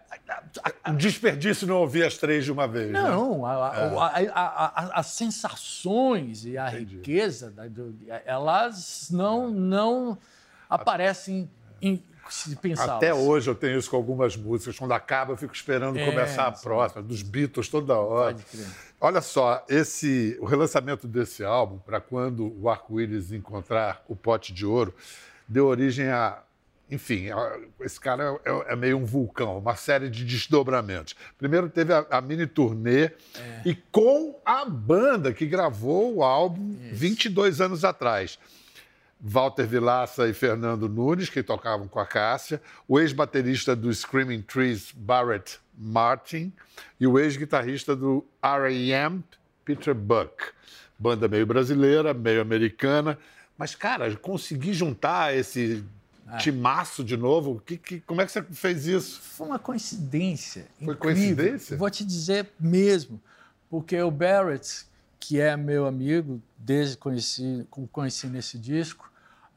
Um 0.89 0.97
desperdício 0.97 1.67
não 1.67 1.77
ouvir 1.77 2.05
as 2.05 2.17
três 2.17 2.45
de 2.45 2.53
uma 2.53 2.67
vez. 2.67 2.91
Né? 2.91 3.01
Não, 3.01 3.43
né? 3.43 4.31
a, 4.33 5.01
as 5.01 5.07
sensações 5.09 6.45
e 6.45 6.59
a 6.59 6.73
Entendi. 6.73 6.97
riqueza, 6.97 7.55
elas 8.25 9.09
não, 9.11 9.51
não 9.51 10.19
aparecem 10.69 11.51
em, 11.81 12.03
se. 12.33 12.59
Até 12.79 13.13
hoje 13.13 13.51
eu 13.51 13.55
tenho 13.55 13.79
isso 13.79 13.91
com 13.91 13.97
algumas 13.97 14.37
músicas. 14.37 14.79
Quando 14.79 14.93
acaba, 14.93 15.33
eu 15.33 15.37
fico 15.37 15.55
esperando 15.55 15.99
é, 15.99 16.05
começar 16.05 16.47
a 16.47 16.53
próxima, 16.53 17.03
dos 17.03 17.23
Beatles 17.23 17.69
toda 17.69 17.97
hora. 17.97 18.35
Pode 18.35 18.45
crer. 18.45 18.67
Olha 19.01 19.21
só, 19.21 19.65
esse, 19.69 20.37
o 20.41 20.47
relançamento 20.47 21.07
desse 21.07 21.45
álbum, 21.45 21.79
para 21.79 22.01
quando 22.01 22.57
o 22.61 22.69
Arco-Íris 22.69 23.33
encontrar 23.33 24.05
o 24.09 24.17
pote 24.17 24.53
de 24.53 24.65
ouro, 24.65 24.95
deu 25.47 25.67
origem 25.67 26.09
a. 26.09 26.43
Enfim, 26.91 27.27
esse 27.81 27.99
cara 27.99 28.39
é, 28.45 28.73
é 28.73 28.77
meio 28.77 28.99
um 28.99 29.05
vulcão, 29.05 29.59
uma 29.59 29.77
série 29.77 30.11
de 30.11 30.25
desdobramentos. 30.25 31.17
Primeiro 31.39 31.69
teve 31.71 31.93
a, 31.93 32.07
a 32.11 32.21
mini 32.21 32.47
turnê 32.47 33.05
é. 33.05 33.13
e 33.65 33.75
com 33.75 34.39
a 34.45 34.65
banda 34.67 35.33
que 35.33 35.47
gravou 35.47 36.17
o 36.17 36.23
álbum 36.23 36.71
Isso. 36.71 36.95
22 36.95 37.61
anos 37.63 37.85
atrás. 37.85 38.39
Walter 39.23 39.65
Vilaça 39.65 40.29
e 40.29 40.35
Fernando 40.35 40.89
Nunes, 40.89 41.29
que 41.29 41.45
tocavam 41.45 41.87
com 41.87 42.01
a 42.01 42.07
Cássia, 42.07 42.61
o 42.89 42.99
ex-baterista 42.99 43.77
do 43.77 43.93
Screaming 43.95 44.43
Trees, 44.43 44.93
Barrett 44.93 45.61
Martin, 45.79 46.53
e 46.99 47.07
o 47.07 47.19
ex-guitarrista 47.19 47.95
do 47.95 48.27
R.A.M., 48.43 49.23
Peter 49.65 49.95
Buck. 49.95 50.53
Banda 50.99 51.29
meio 51.29 51.47
brasileira, 51.47 52.13
meio 52.13 52.41
americana. 52.41 53.17
Mas, 53.57 53.77
cara, 53.77 54.15
consegui 54.17 54.73
juntar 54.73 55.37
esse 55.37 55.85
é. 56.29 56.39
timaço 56.39 57.05
de 57.05 57.17
novo. 57.17 57.63
Que, 57.65 57.77
que, 57.77 58.01
como 58.01 58.21
é 58.21 58.27
que 58.27 58.33
você 58.33 58.43
fez 58.43 58.87
isso? 58.89 59.21
Foi 59.21 59.47
uma 59.47 59.59
coincidência. 59.59 60.67
Foi 60.79 60.95
incrível. 60.95 61.37
coincidência? 61.37 61.77
Vou 61.77 61.91
te 61.91 62.05
dizer 62.05 62.51
mesmo, 62.59 63.23
porque 63.71 64.01
o 64.03 64.11
Barrett, 64.11 64.85
que 65.21 65.41
é 65.41 65.57
meu 65.57 65.87
amigo, 65.87 66.43
desde 66.59 66.97
conheci, 66.97 67.65
conheci 67.93 68.27
nesse 68.27 68.59
disco, 68.59 69.12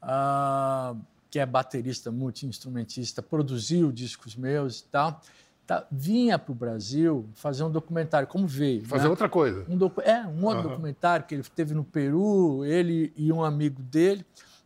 uh, 0.06 0.98
que 1.30 1.38
é 1.38 1.44
baterista, 1.44 2.10
multi-instrumentista, 2.10 3.20
produziu 3.20 3.90
discos 3.90 4.36
meus 4.36 4.80
e 4.80 4.84
tal, 4.84 5.20
tá, 5.66 5.86
vinha 5.90 6.38
para 6.38 6.52
o 6.52 6.54
Brasil 6.54 7.28
fazer 7.34 7.64
um 7.64 7.70
documentário, 7.70 8.28
como 8.28 8.46
veio. 8.46 8.84
Fazer 8.86 9.04
né? 9.04 9.10
outra 9.10 9.28
coisa. 9.28 9.66
Um 9.68 9.76
docu 9.76 10.00
é, 10.00 10.24
um 10.26 10.44
outro 10.44 10.62
uhum. 10.62 10.70
documentário 10.70 11.26
que 11.26 11.34
ele 11.34 11.42
teve 11.54 11.74
no 11.74 11.84
Peru, 11.84 12.64
ele 12.64 13.12
e 13.16 13.32
um 13.32 13.44
amigo 13.44 13.82
dele. 13.82 14.24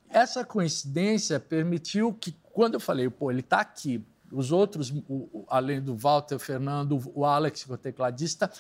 Essa 0.08 0.44
coincidência 0.44 1.40
permitiu 1.40 2.12
que, 2.12 2.34
quando 2.52 2.74
eu 2.74 2.80
falei, 2.80 3.08
pô, 3.08 3.30
ele 3.30 3.40
está 3.40 3.60
aqui, 3.60 4.04
os 4.30 4.52
outros, 4.52 4.92
o, 5.08 5.44
além 5.48 5.80
do 5.80 5.96
Walter, 5.96 6.34
o 6.34 6.38
Fernando, 6.38 7.00
o 7.14 7.24
Alex, 7.24 7.64
que 7.64 7.70
é 7.70 7.74
o 7.74 7.78
tecladista, 7.78 8.50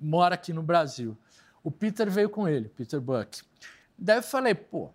mora 0.00 0.34
aqui 0.34 0.52
no 0.52 0.62
Brasil. 0.62 1.16
O 1.62 1.70
Peter 1.70 2.10
veio 2.10 2.28
com 2.28 2.48
ele, 2.48 2.68
Peter 2.68 3.00
Buck. 3.00 3.42
Daí 3.98 4.18
eu 4.18 4.22
falei, 4.22 4.54
pô, 4.54 4.90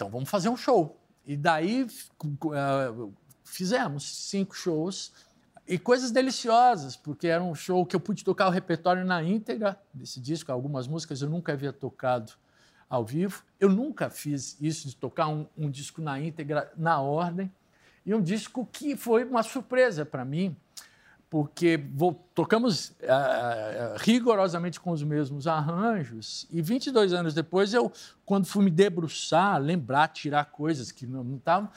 então 0.00 0.08
vamos 0.08 0.30
fazer 0.30 0.48
um 0.48 0.56
show. 0.56 0.98
E 1.26 1.36
daí 1.36 1.86
uh, 2.24 3.12
fizemos 3.44 4.28
cinco 4.28 4.56
shows 4.56 5.12
e 5.68 5.78
coisas 5.78 6.10
deliciosas, 6.10 6.96
porque 6.96 7.26
era 7.26 7.44
um 7.44 7.54
show 7.54 7.84
que 7.84 7.94
eu 7.94 8.00
pude 8.00 8.24
tocar 8.24 8.46
o 8.46 8.50
repertório 8.50 9.04
na 9.04 9.22
íntegra 9.22 9.78
desse 9.92 10.18
disco. 10.18 10.50
Algumas 10.50 10.88
músicas 10.88 11.20
eu 11.20 11.28
nunca 11.28 11.52
havia 11.52 11.70
tocado 11.70 12.32
ao 12.88 13.04
vivo. 13.04 13.44
Eu 13.60 13.68
nunca 13.68 14.08
fiz 14.08 14.56
isso 14.58 14.88
de 14.88 14.96
tocar 14.96 15.28
um, 15.28 15.46
um 15.54 15.70
disco 15.70 16.00
na 16.00 16.18
íntegra, 16.18 16.72
na 16.78 16.98
ordem. 16.98 17.52
E 18.06 18.14
um 18.14 18.22
disco 18.22 18.66
que 18.72 18.96
foi 18.96 19.22
uma 19.24 19.42
surpresa 19.42 20.06
para 20.06 20.24
mim, 20.24 20.56
porque 21.30 21.80
tocamos 22.34 22.88
uh, 22.88 23.96
rigorosamente 23.98 24.80
com 24.80 24.90
os 24.90 25.02
mesmos 25.04 25.46
arranjos. 25.46 26.48
E 26.50 26.60
22 26.60 27.12
anos 27.12 27.32
depois, 27.32 27.72
eu, 27.72 27.92
quando 28.26 28.46
fui 28.46 28.64
me 28.64 28.70
debruçar, 28.70 29.62
lembrar, 29.62 30.08
tirar 30.08 30.46
coisas 30.46 30.90
que 30.90 31.06
não 31.06 31.36
estavam, 31.36 31.70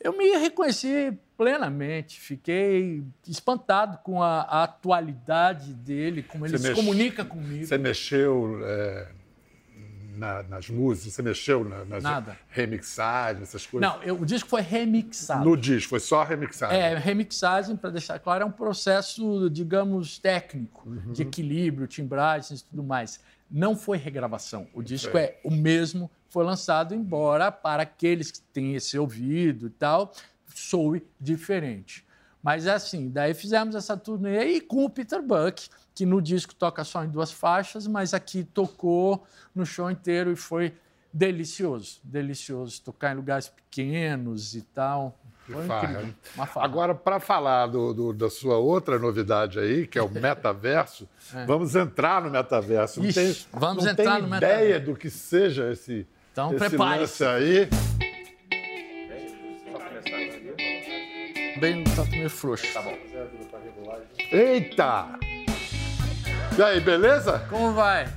eu 0.00 0.16
me 0.16 0.30
reconheci 0.38 1.18
plenamente. 1.36 2.20
Fiquei 2.20 3.02
espantado 3.26 3.98
com 4.04 4.22
a, 4.22 4.42
a 4.42 4.62
atualidade 4.62 5.74
dele, 5.74 6.22
como 6.22 6.46
ele 6.46 6.56
Você 6.56 6.62
se 6.62 6.68
mex... 6.68 6.78
comunica 6.78 7.24
comigo. 7.24 7.66
Você 7.66 7.76
mexeu. 7.76 8.60
É 8.64 9.21
na, 10.16 10.42
nas 10.44 10.68
músicas? 10.68 11.14
Você 11.14 11.22
mexeu 11.22 11.64
na, 11.64 11.84
nas 11.84 12.02
Nada. 12.02 12.38
remixagens, 12.48 13.42
essas 13.42 13.66
coisas? 13.66 13.88
Não, 13.88 14.02
eu, 14.02 14.20
o 14.20 14.26
disco 14.26 14.48
foi 14.48 14.62
remixado. 14.62 15.44
No 15.44 15.56
disco, 15.56 15.90
foi 15.90 16.00
só 16.00 16.22
remixagem? 16.22 16.78
É, 16.78 16.96
remixagem, 16.96 17.76
para 17.76 17.90
deixar 17.90 18.18
claro, 18.18 18.44
é 18.44 18.46
um 18.46 18.52
processo, 18.52 19.48
digamos, 19.50 20.18
técnico, 20.18 20.88
uhum. 20.88 21.12
de 21.12 21.22
equilíbrio, 21.22 21.86
timbragens 21.86 22.60
e 22.60 22.64
tudo 22.64 22.82
mais. 22.82 23.20
Não 23.50 23.76
foi 23.76 23.98
regravação. 23.98 24.66
O 24.72 24.82
disco 24.82 25.16
é, 25.16 25.24
é 25.24 25.40
o 25.44 25.50
mesmo, 25.50 26.10
foi 26.28 26.44
lançado, 26.44 26.94
embora 26.94 27.52
para 27.52 27.82
aqueles 27.82 28.30
que 28.30 28.40
têm 28.40 28.74
esse 28.74 28.98
ouvido 28.98 29.66
e 29.66 29.70
tal, 29.70 30.12
soe 30.54 31.06
diferente. 31.20 32.04
Mas 32.42 32.66
é 32.66 32.72
assim, 32.72 33.08
daí 33.08 33.34
fizemos 33.34 33.74
essa 33.74 33.96
turnê 33.96 34.44
e 34.44 34.60
com 34.60 34.84
o 34.84 34.90
Peter 34.90 35.22
Buck, 35.22 35.68
que 35.94 36.04
no 36.04 36.20
disco 36.20 36.54
toca 36.54 36.82
só 36.82 37.04
em 37.04 37.08
duas 37.08 37.30
faixas, 37.30 37.86
mas 37.86 38.12
aqui 38.12 38.42
tocou 38.42 39.24
no 39.54 39.64
show 39.64 39.90
inteiro 39.90 40.32
e 40.32 40.36
foi 40.36 40.74
delicioso, 41.12 42.00
delicioso 42.02 42.80
tocar 42.82 43.12
em 43.12 43.16
lugares 43.16 43.48
pequenos 43.48 44.54
e 44.54 44.62
tal. 44.62 45.18
Foi 45.44 45.66
incrível. 45.66 46.14
Agora, 46.56 46.94
para 46.94 47.20
falar 47.20 47.66
do, 47.66 47.92
do, 47.92 48.12
da 48.12 48.30
sua 48.30 48.56
outra 48.56 48.98
novidade 48.98 49.58
aí, 49.58 49.86
que 49.86 49.98
é 49.98 50.02
o 50.02 50.08
metaverso, 50.10 51.08
é. 51.34 51.44
vamos 51.44 51.76
entrar 51.76 52.22
no 52.22 52.30
metaverso. 52.30 53.04
Ixi, 53.04 53.20
não 53.20 53.26
tem, 53.26 53.36
vamos 53.52 53.84
não 53.84 53.92
entrar 53.92 54.14
tem 54.14 54.22
no 54.22 54.28
metaverso. 54.28 54.64
ideia 54.64 54.80
do 54.80 54.94
que 54.94 55.10
seja 55.10 55.70
esse, 55.70 56.06
então, 56.32 56.54
esse 56.54 56.76
lance 56.76 57.24
aí. 57.24 57.68
Bem, 61.62 61.84
tá 61.84 62.04
meio 62.06 62.28
frouxo. 62.28 62.66
Tá 62.74 62.82
bom. 62.82 62.98
Eita! 64.32 65.10
E 66.58 66.60
aí, 66.60 66.80
beleza? 66.80 67.38
Como 67.48 67.72
vai? 67.72 68.08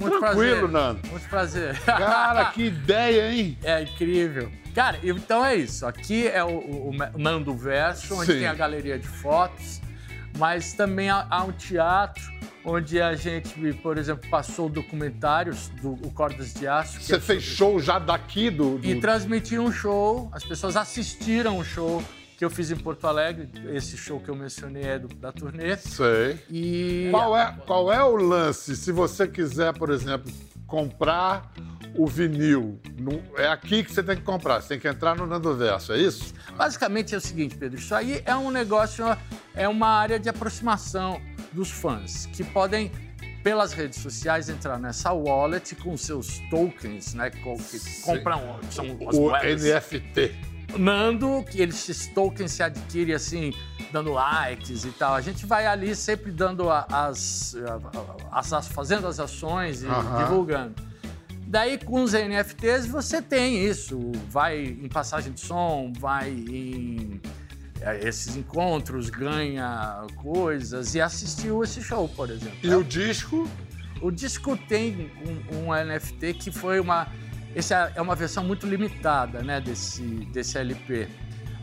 Muito 0.00 0.18
Tranquilo, 0.18 0.68
prazer. 0.68 0.68
Nando. 0.70 1.08
Muito 1.10 1.28
prazer. 1.28 1.80
Cara, 1.80 2.46
que 2.56 2.62
ideia, 2.62 3.30
hein? 3.30 3.58
É 3.62 3.82
incrível. 3.82 4.50
Cara, 4.74 4.98
então 5.02 5.44
é 5.44 5.54
isso. 5.54 5.84
Aqui 5.84 6.26
é 6.26 6.42
o, 6.42 6.48
o, 6.48 6.90
o 6.92 7.18
Nando 7.18 7.54
Verso, 7.54 8.14
onde 8.14 8.32
Sim. 8.32 8.38
tem 8.38 8.46
a 8.46 8.54
galeria 8.54 8.98
de 8.98 9.06
fotos, 9.06 9.82
mas 10.38 10.72
também 10.72 11.10
há, 11.10 11.26
há, 11.28 11.44
um 11.44 11.52
teatro 11.52 12.22
onde 12.64 13.02
a 13.02 13.14
gente, 13.14 13.74
por 13.82 13.98
exemplo, 13.98 14.30
passou 14.30 14.70
documentários 14.70 15.68
do 15.68 15.92
o 15.92 16.10
Cordas 16.10 16.54
de 16.54 16.66
Aço. 16.66 17.02
Você 17.02 17.16
é 17.16 17.20
fez 17.20 17.44
sobre... 17.44 17.56
show 17.56 17.78
já 17.78 17.98
daqui 17.98 18.48
do, 18.48 18.78
do... 18.78 18.86
E 18.86 18.98
transmitiu 18.98 19.62
um 19.62 19.70
show, 19.70 20.30
as 20.32 20.42
pessoas 20.42 20.74
assistiram 20.74 21.58
o 21.58 21.64
show 21.64 22.02
que 22.36 22.44
eu 22.44 22.50
fiz 22.50 22.70
em 22.70 22.76
Porto 22.76 23.06
Alegre. 23.06 23.48
Esse 23.72 23.96
show 23.96 24.20
que 24.20 24.28
eu 24.28 24.34
mencionei 24.34 24.84
é 24.84 24.98
do, 24.98 25.08
da 25.08 25.32
turnê. 25.32 25.76
Sei. 25.76 26.38
E... 26.50 27.08
Qual, 27.10 27.36
é, 27.36 27.56
qual 27.66 27.92
é 27.92 28.02
o 28.02 28.16
lance, 28.16 28.76
se 28.76 28.92
você 28.92 29.26
quiser, 29.26 29.72
por 29.74 29.90
exemplo, 29.90 30.32
comprar 30.66 31.52
o 31.96 32.06
vinil? 32.06 32.80
é 33.36 33.46
aqui 33.46 33.84
que 33.84 33.92
você 33.92 34.02
tem 34.02 34.16
que 34.16 34.22
comprar, 34.22 34.60
você 34.60 34.68
tem 34.68 34.80
que 34.80 34.88
entrar 34.88 35.16
no 35.16 35.26
Nando 35.26 35.54
Verso, 35.54 35.92
é 35.92 35.98
isso? 35.98 36.34
Basicamente 36.56 37.14
é 37.14 37.18
o 37.18 37.20
seguinte, 37.20 37.56
Pedro, 37.56 37.78
isso 37.78 37.94
aí 37.94 38.22
é 38.24 38.34
um 38.34 38.50
negócio, 38.50 39.04
é 39.54 39.68
uma 39.68 39.88
área 39.88 40.18
de 40.18 40.28
aproximação 40.28 41.20
dos 41.52 41.70
fãs, 41.70 42.26
que 42.26 42.42
podem 42.42 42.90
pelas 43.44 43.74
redes 43.74 44.00
sociais 44.00 44.48
entrar 44.48 44.78
nessa 44.78 45.12
wallet 45.12 45.76
com 45.76 45.96
seus 45.96 46.40
tokens, 46.48 47.12
né? 47.12 47.28
Que 47.28 47.40
compram 48.02 48.58
são 48.70 48.98
as 49.06 49.16
o. 49.16 49.30
NFT. 49.30 50.53
Nando, 50.78 51.44
que 51.44 51.62
esses 51.62 52.06
tokens 52.08 52.52
se 52.52 52.62
adquire 52.62 53.12
assim, 53.12 53.52
dando 53.92 54.12
likes 54.12 54.84
e 54.84 54.90
tal. 54.90 55.14
A 55.14 55.20
gente 55.20 55.46
vai 55.46 55.66
ali 55.66 55.94
sempre 55.94 56.30
dando 56.30 56.70
as, 56.70 57.56
as, 58.30 58.52
as 58.52 58.68
fazendo 58.68 59.06
as 59.06 59.20
ações 59.20 59.82
e 59.82 59.86
uhum. 59.86 60.18
divulgando. 60.18 60.74
Daí 61.46 61.78
com 61.78 62.02
os 62.02 62.12
NFTs 62.12 62.86
você 62.86 63.22
tem 63.22 63.64
isso, 63.64 64.10
vai 64.28 64.64
em 64.64 64.88
passagem 64.88 65.32
de 65.32 65.40
som, 65.40 65.92
vai 65.96 66.30
em 66.30 67.20
é, 67.80 68.08
esses 68.08 68.34
encontros, 68.34 69.10
ganha 69.10 70.06
coisas 70.16 70.94
e 70.94 71.00
assistiu 71.00 71.62
esse 71.62 71.82
show, 71.82 72.08
por 72.08 72.30
exemplo. 72.30 72.58
E 72.62 72.74
o 72.74 72.82
disco? 72.82 73.48
O 74.00 74.10
disco 74.10 74.56
tem 74.56 75.12
um, 75.52 75.68
um 75.68 75.72
NFT 75.72 76.34
que 76.34 76.50
foi 76.50 76.80
uma 76.80 77.06
essa 77.54 77.92
é 77.94 78.00
uma 78.00 78.14
versão 78.14 78.42
muito 78.44 78.66
limitada 78.66 79.42
né, 79.42 79.60
desse, 79.60 80.02
desse 80.02 80.58
LP. 80.58 81.08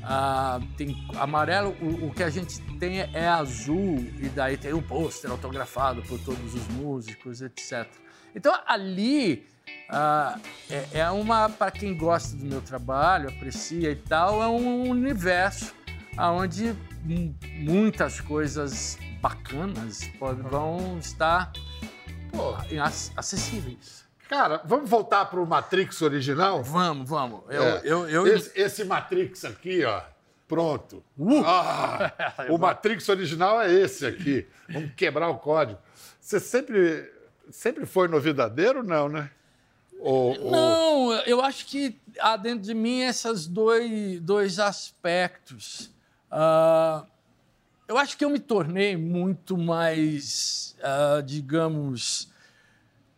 Ah, 0.03 0.59
tem 0.77 1.07
amarelo, 1.15 1.75
o, 1.79 2.07
o, 2.07 2.13
que 2.13 2.23
a 2.23 2.29
gente 2.29 2.59
tem 2.79 3.01
é 3.01 3.27
azul, 3.27 3.99
e 4.19 4.29
daí 4.29 4.57
tem 4.57 4.73
um 4.73 4.81
pôster 4.81 5.29
autografado 5.29 6.01
por 6.01 6.19
todos 6.19 6.55
os 6.55 6.67
músicos, 6.69 7.41
etc. 7.41 7.87
Então 8.33 8.53
ali 8.65 9.45
ah, 9.89 10.39
é, 10.69 10.99
é, 10.99 11.11
uma, 11.11 11.49
para 11.49 11.69
quem 11.69 11.95
gosta 11.95 12.35
do 12.35 12.45
meu 12.45 12.61
trabalho, 12.61 13.29
aprecia 13.29 13.91
e 13.91 13.95
tal, 13.95 14.41
é 14.41 14.47
um 14.47 14.89
universo 14.89 15.75
onde 16.17 16.75
muitas 17.59 18.19
coisas 18.19 18.97
bacanas 19.21 20.09
podem, 20.19 20.43
vão 20.43 20.97
estar 20.97 21.51
pô, 22.31 22.55
acessíveis. 23.15 24.00
Cara, 24.31 24.61
vamos 24.63 24.89
voltar 24.89 25.25
para 25.25 25.41
o 25.41 25.45
Matrix 25.45 26.01
original? 26.01 26.63
Vamos, 26.63 27.09
vamos. 27.09 27.41
Eu, 27.49 27.63
é. 27.63 27.81
eu, 27.83 28.09
eu... 28.09 28.27
Esse, 28.27 28.51
esse, 28.57 28.85
Matrix 28.85 29.43
aqui, 29.43 29.83
ó. 29.83 30.01
Pronto. 30.47 31.03
Uh! 31.17 31.43
Ah, 31.45 32.13
o 32.49 32.57
Matrix 32.57 33.09
original 33.09 33.61
é 33.61 33.73
esse 33.73 34.05
aqui. 34.05 34.47
Vamos 34.69 34.93
quebrar 34.95 35.27
o 35.27 35.37
código. 35.37 35.77
Você 36.21 36.39
sempre, 36.39 37.11
sempre 37.49 37.85
foi 37.85 38.07
novidadeiro, 38.07 38.81
não, 38.81 39.09
né? 39.09 39.29
Ou, 39.99 40.33
não, 40.49 41.07
ou... 41.07 41.13
eu 41.25 41.41
acho 41.41 41.65
que 41.65 41.99
há 42.17 42.37
dentro 42.37 42.61
de 42.61 42.73
mim 42.73 43.01
esses 43.01 43.45
dois, 43.45 44.21
dois 44.21 44.59
aspectos. 44.59 45.91
Uh, 46.31 47.05
eu 47.85 47.97
acho 47.97 48.17
que 48.17 48.23
eu 48.23 48.29
me 48.29 48.39
tornei 48.39 48.95
muito 48.95 49.57
mais, 49.57 50.73
uh, 50.79 51.21
digamos, 51.21 52.31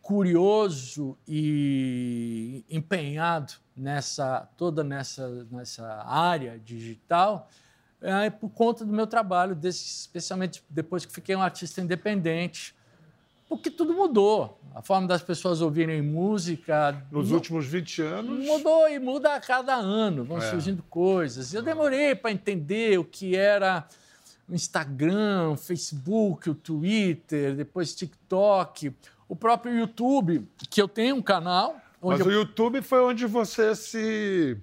curioso 0.04 1.16
e 1.26 2.62
empenhado 2.70 3.54
nessa 3.74 4.46
toda 4.56 4.84
nessa 4.84 5.46
nessa 5.50 6.04
área 6.06 6.58
digital 6.58 7.48
é, 8.04 8.28
por 8.28 8.50
conta 8.50 8.84
do 8.84 8.92
meu 8.92 9.06
trabalho, 9.06 9.54
desse, 9.54 9.82
especialmente 9.82 10.62
depois 10.68 11.06
que 11.06 11.12
fiquei 11.12 11.34
um 11.34 11.40
artista 11.40 11.80
independente, 11.80 12.74
porque 13.48 13.70
tudo 13.70 13.94
mudou. 13.94 14.60
A 14.74 14.82
forma 14.82 15.08
das 15.08 15.22
pessoas 15.22 15.62
ouvirem 15.62 16.02
música. 16.02 17.02
Nos 17.10 17.30
últimos 17.30 17.64
20 17.64 18.02
anos. 18.02 18.46
Mudou 18.46 18.88
e 18.90 18.98
muda 18.98 19.34
a 19.34 19.40
cada 19.40 19.74
ano, 19.74 20.22
vão 20.22 20.36
é. 20.36 20.50
surgindo 20.50 20.82
coisas. 20.82 21.54
Eu 21.54 21.62
demorei 21.62 22.14
para 22.14 22.30
entender 22.30 22.98
o 22.98 23.04
que 23.04 23.34
era 23.34 23.88
o 24.46 24.54
Instagram, 24.54 25.52
o 25.52 25.56
Facebook, 25.56 26.50
o 26.50 26.54
Twitter, 26.54 27.54
depois 27.54 27.94
TikTok 27.94 28.94
o 29.28 29.36
próprio 29.36 29.76
YouTube, 29.76 30.46
que 30.70 30.80
eu 30.80 30.88
tenho 30.88 31.16
um 31.16 31.22
canal. 31.22 31.80
Mas 32.02 32.20
eu... 32.20 32.26
o 32.26 32.32
YouTube 32.32 32.82
foi 32.82 33.00
onde 33.00 33.26
você 33.26 33.74
se, 33.74 34.56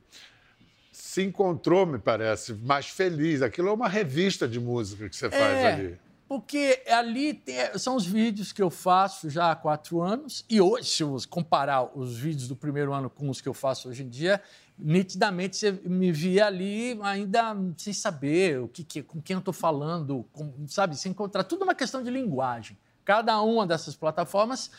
se 0.91 1.23
encontrou, 1.23 1.85
me 1.85 1.97
parece, 1.97 2.53
mais 2.53 2.87
feliz. 2.87 3.41
Aquilo 3.41 3.69
é 3.69 3.73
uma 3.73 3.87
revista 3.87 4.47
de 4.47 4.59
música 4.59 5.09
que 5.09 5.15
você 5.15 5.29
faz 5.29 5.41
é, 5.41 5.73
ali. 5.73 5.99
Porque 6.27 6.81
ali 6.87 7.33
tem, 7.33 7.77
são 7.77 7.95
os 7.95 8.05
vídeos 8.05 8.53
que 8.53 8.61
eu 8.61 8.69
faço 8.69 9.29
já 9.29 9.51
há 9.51 9.55
quatro 9.55 10.01
anos, 10.01 10.45
e 10.49 10.61
hoje, 10.61 10.87
se 10.87 11.03
eu 11.03 11.17
comparar 11.29 11.91
os 11.97 12.17
vídeos 12.17 12.47
do 12.47 12.55
primeiro 12.55 12.93
ano 12.93 13.09
com 13.09 13.29
os 13.29 13.41
que 13.41 13.49
eu 13.49 13.53
faço 13.53 13.89
hoje 13.89 14.03
em 14.03 14.07
dia, 14.07 14.41
nitidamente 14.79 15.57
você 15.57 15.71
me 15.83 16.11
via 16.11 16.45
ali 16.45 16.97
ainda 17.03 17.55
sem 17.77 17.91
saber 17.91 18.61
o 18.61 18.67
que, 18.67 18.83
que 18.83 19.03
com 19.03 19.21
quem 19.21 19.33
eu 19.33 19.39
estou 19.39 19.53
falando, 19.53 20.25
com, 20.31 20.53
sabe, 20.67 20.95
sem 20.95 21.11
encontrar. 21.11 21.43
Tudo 21.43 21.63
uma 21.63 21.75
questão 21.75 22.01
de 22.01 22.09
linguagem. 22.09 22.77
Cada 23.11 23.41
uma 23.41 23.67
dessas 23.67 23.93
plataformas 23.93 24.71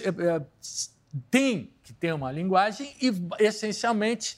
é, 0.00 0.08
é, 0.08 0.44
tem 1.30 1.72
que 1.84 1.92
ter 1.92 2.12
uma 2.12 2.32
linguagem 2.32 2.92
e, 3.00 3.12
essencialmente, 3.38 4.36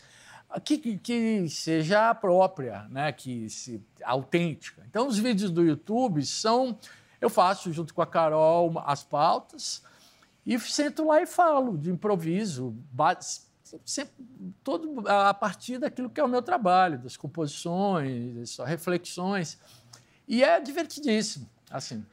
que, 0.62 0.98
que 0.98 1.48
seja 1.48 2.14
própria, 2.14 2.86
né? 2.90 3.10
que 3.10 3.48
se, 3.48 3.82
autêntica. 4.04 4.84
Então, 4.86 5.08
os 5.08 5.16
vídeos 5.16 5.50
do 5.50 5.64
YouTube 5.64 6.22
são. 6.26 6.78
Eu 7.22 7.30
faço 7.30 7.72
junto 7.72 7.94
com 7.94 8.02
a 8.02 8.06
Carol 8.06 8.70
as 8.84 9.02
pautas 9.02 9.82
e 10.44 10.58
sento 10.60 11.06
lá 11.06 11.22
e 11.22 11.26
falo 11.26 11.78
de 11.78 11.90
improviso, 11.90 12.76
sempre, 13.82 14.12
todo 14.62 15.08
a 15.08 15.32
partir 15.32 15.78
daquilo 15.78 16.10
que 16.10 16.20
é 16.20 16.24
o 16.24 16.28
meu 16.28 16.42
trabalho, 16.42 16.98
das 16.98 17.16
composições, 17.16 18.34
das 18.58 18.68
reflexões. 18.68 19.58
E 20.28 20.44
é 20.44 20.60
divertidíssimo, 20.60 21.48
assim. 21.70 22.04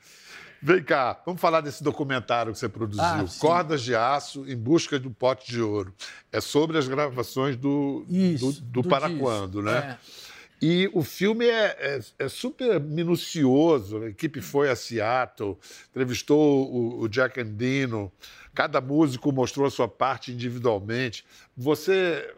Vem 0.61 0.83
cá, 0.83 1.21
vamos 1.25 1.39
falar 1.39 1.61
desse 1.61 1.81
documentário 1.83 2.51
que 2.51 2.59
você 2.59 2.67
produziu, 2.67 3.01
Ah. 3.03 3.25
Cordas 3.39 3.81
de 3.81 3.95
Aço 3.95 4.45
em 4.49 4.57
Busca 4.57 4.99
do 4.99 5.09
Pote 5.09 5.49
de 5.49 5.61
Ouro. 5.61 5.93
É 6.31 6.41
sobre 6.41 6.77
as 6.77 6.87
gravações 6.87 7.55
do, 7.55 8.05
Isso, 8.09 8.53
do, 8.53 8.61
do 8.61 8.81
do 8.81 8.89
Para 8.89 9.07
disco, 9.07 9.23
Quando, 9.23 9.61
né? 9.61 9.97
é. 10.05 10.29
E 10.61 10.89
o 10.93 11.01
filme 11.03 11.45
é, 11.45 11.77
é- 12.19 12.25
é 12.25 12.27
super 12.27 12.81
minucioso. 12.81 14.03
A 14.03 14.09
equipe 14.09 14.41
foi 14.41 14.69
a 14.69 14.75
Seattle, 14.75 15.57
entrevistou 15.89 16.69
o, 16.69 16.99
o 17.01 17.07
Jack 17.07 17.39
Endino, 17.39 18.11
cada 18.53 18.81
músico 18.81 19.31
mostrou 19.31 19.65
a 19.65 19.71
sua 19.71 19.87
parte 19.87 20.33
individualmente. 20.33 21.23
Você. 21.55 22.33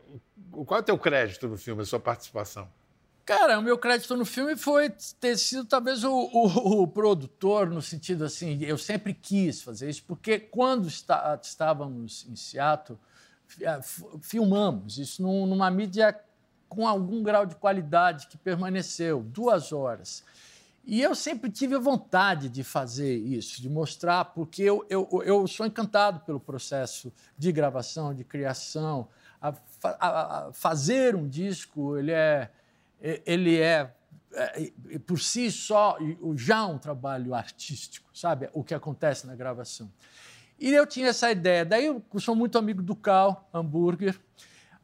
Qual 0.51 0.77
é 0.77 0.81
o 0.81 0.85
teu 0.85 0.97
crédito 0.99 1.47
no 1.47 1.57
filme, 1.57 1.81
a 1.81 1.85
sua 1.85 1.99
participação? 1.99 2.67
Cara, 3.25 3.59
o 3.59 3.61
meu 3.61 3.77
crédito 3.77 4.15
no 4.17 4.25
filme 4.25 4.55
foi 4.57 4.89
ter 5.19 5.37
sido 5.37 5.63
talvez 5.65 6.03
o, 6.03 6.11
o- 6.11 6.81
o 6.81 6.87
produtor, 6.87 7.69
no 7.69 7.81
sentido 7.81 8.25
assim, 8.25 8.61
eu 8.63 8.77
sempre 8.77 9.13
quis 9.13 9.61
fazer 9.61 9.89
isso, 9.89 10.03
porque 10.07 10.39
quando 10.39 10.87
está- 10.87 11.39
estávamos 11.41 12.25
em 12.29 12.35
Seattle, 12.35 12.97
ah, 13.65 13.79
filmamos 14.21 14.97
isso 14.97 15.21
num- 15.21 15.45
numa 15.45 15.69
mídia 15.69 16.19
com 16.67 16.87
algum 16.87 17.21
grau 17.21 17.45
de 17.45 17.55
qualidade 17.55 18.27
que 18.27 18.37
permaneceu, 18.37 19.21
duas 19.21 19.71
horas. 19.71 20.23
E 20.83 20.99
eu 20.99 21.13
sempre 21.13 21.51
tive 21.51 21.75
a 21.75 21.79
vontade 21.79 22.49
de 22.49 22.63
fazer 22.63 23.15
isso, 23.17 23.61
de 23.61 23.69
mostrar, 23.69 24.25
porque 24.25 24.63
eu, 24.63 24.83
eu, 24.89 25.07
eu 25.23 25.47
sou 25.47 25.65
encantado 25.65 26.21
pelo 26.21 26.39
processo 26.39 27.13
de 27.37 27.51
gravação, 27.51 28.15
de 28.15 28.23
criação. 28.23 29.07
A 29.39 29.53
a- 29.83 30.47
a 30.47 30.53
fazer 30.53 31.15
um 31.15 31.27
disco, 31.27 31.97
ele 31.97 32.11
é, 32.11 32.49
ele 33.01 33.59
é, 33.59 33.93
é, 34.33 34.71
por 35.05 35.19
si 35.19 35.51
só 35.51 35.97
já 36.35 36.65
um 36.65 36.77
trabalho 36.77 37.33
artístico, 37.33 38.09
sabe? 38.13 38.49
O 38.53 38.63
que 38.63 38.73
acontece 38.73 39.25
na 39.25 39.35
gravação. 39.35 39.91
E 40.61 40.71
eu 40.71 40.85
tinha 40.85 41.07
essa 41.07 41.31
ideia. 41.31 41.65
Daí 41.65 41.87
eu 41.87 42.03
sou 42.19 42.35
muito 42.35 42.55
amigo 42.55 42.83
do 42.83 42.95
Cal 42.95 43.49
Hambúrguer, 43.51 44.15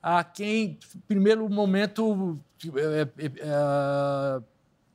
a 0.02 0.24
quem, 0.24 0.80
primeiro 1.08 1.48
momento, 1.48 2.40
eh, 2.66 3.08
eh, 3.18 3.32
eh, 3.38 4.42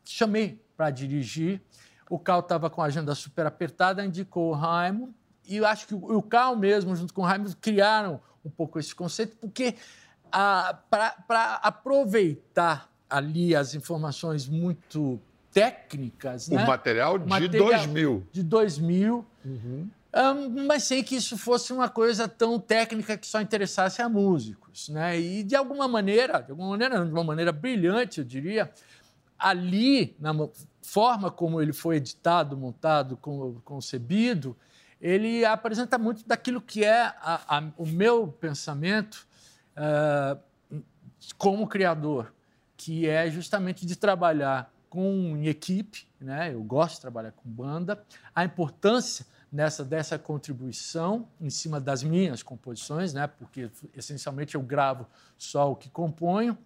chamei 0.04 0.60
para 0.76 0.90
dirigir. 0.90 1.62
O 2.10 2.18
Cal 2.18 2.40
estava 2.40 2.68
com 2.68 2.82
a 2.82 2.86
agenda 2.86 3.14
super 3.14 3.46
apertada, 3.46 4.04
indicou 4.04 4.50
o 4.50 4.54
Raimo. 4.54 5.14
E 5.46 5.58
eu 5.58 5.66
acho 5.66 5.86
que 5.86 5.94
o 5.94 6.20
Cal 6.20 6.56
mesmo, 6.56 6.96
junto 6.96 7.14
com 7.14 7.22
o 7.22 7.24
Raimo, 7.24 7.54
criaram 7.60 8.20
um 8.44 8.50
pouco 8.50 8.78
esse 8.78 8.92
conceito, 8.92 9.36
porque 9.36 9.76
para 10.30 11.60
aproveitar 11.62 12.91
ali 13.12 13.54
as 13.54 13.74
informações 13.74 14.48
muito 14.48 15.20
técnicas, 15.52 16.48
O 16.48 16.54
né? 16.54 16.64
material 16.64 17.18
de 17.18 17.28
Material 17.28 17.66
2000. 17.68 18.26
de 18.32 18.42
2000, 18.42 19.26
Ahn, 20.14 20.66
mas 20.66 20.84
sem 20.84 21.02
que 21.02 21.16
isso 21.16 21.36
fosse 21.38 21.72
uma 21.72 21.88
coisa 21.88 22.26
tão 22.28 22.58
técnica 22.58 23.16
que 23.16 23.26
só 23.26 23.40
interessasse 23.40 24.00
a 24.02 24.08
músicos, 24.08 24.88
né? 24.90 25.18
E 25.18 25.42
de 25.42 25.54
alguma 25.56 25.86
maneira, 25.88 26.40
de 26.40 26.50
alguma 26.50 26.70
maneira, 26.70 27.04
de 27.04 27.12
uma 27.12 27.24
maneira 27.24 27.52
brilhante, 27.52 28.18
eu 28.20 28.24
diria, 28.24 28.70
ali 29.38 30.14
na 30.18 30.32
forma 30.82 31.30
como 31.30 31.60
ele 31.62 31.72
foi 31.72 31.96
editado, 31.96 32.56
montado, 32.56 33.16
con- 33.16 33.56
concebido, 33.64 34.56
ele 35.00 35.44
apresenta 35.44 35.96
muito 35.98 36.26
daquilo 36.26 36.60
que 36.60 36.84
é 36.84 37.02
a- 37.04 37.40
a- 37.58 37.70
o 37.76 37.86
meu 37.86 38.28
pensamento 38.28 39.26
ah, 39.74 40.36
como 41.38 41.66
criador, 41.66 42.32
que 42.82 43.08
é 43.08 43.30
justamente 43.30 43.86
de 43.86 43.94
trabalhar 43.94 44.72
com 44.90 45.36
em 45.36 45.46
equipe, 45.46 46.04
né? 46.20 46.52
Eu 46.52 46.62
gosto 46.64 46.96
de 46.96 47.00
trabalhar 47.00 47.30
com 47.30 47.48
banda, 47.48 48.04
a 48.34 48.44
importância 48.44 49.24
nessa 49.52 49.84
dessa 49.84 50.18
contribuição 50.18 51.28
em 51.40 51.48
cima 51.48 51.80
das 51.80 52.02
minhas 52.02 52.42
composições, 52.42 53.14
né? 53.14 53.28
Porque 53.28 53.70
essencialmente 53.94 54.56
eu 54.56 54.62
gravo 54.62 55.06
só 55.38 55.70
o 55.70 55.76
que 55.76 55.88
componho. 55.88 56.58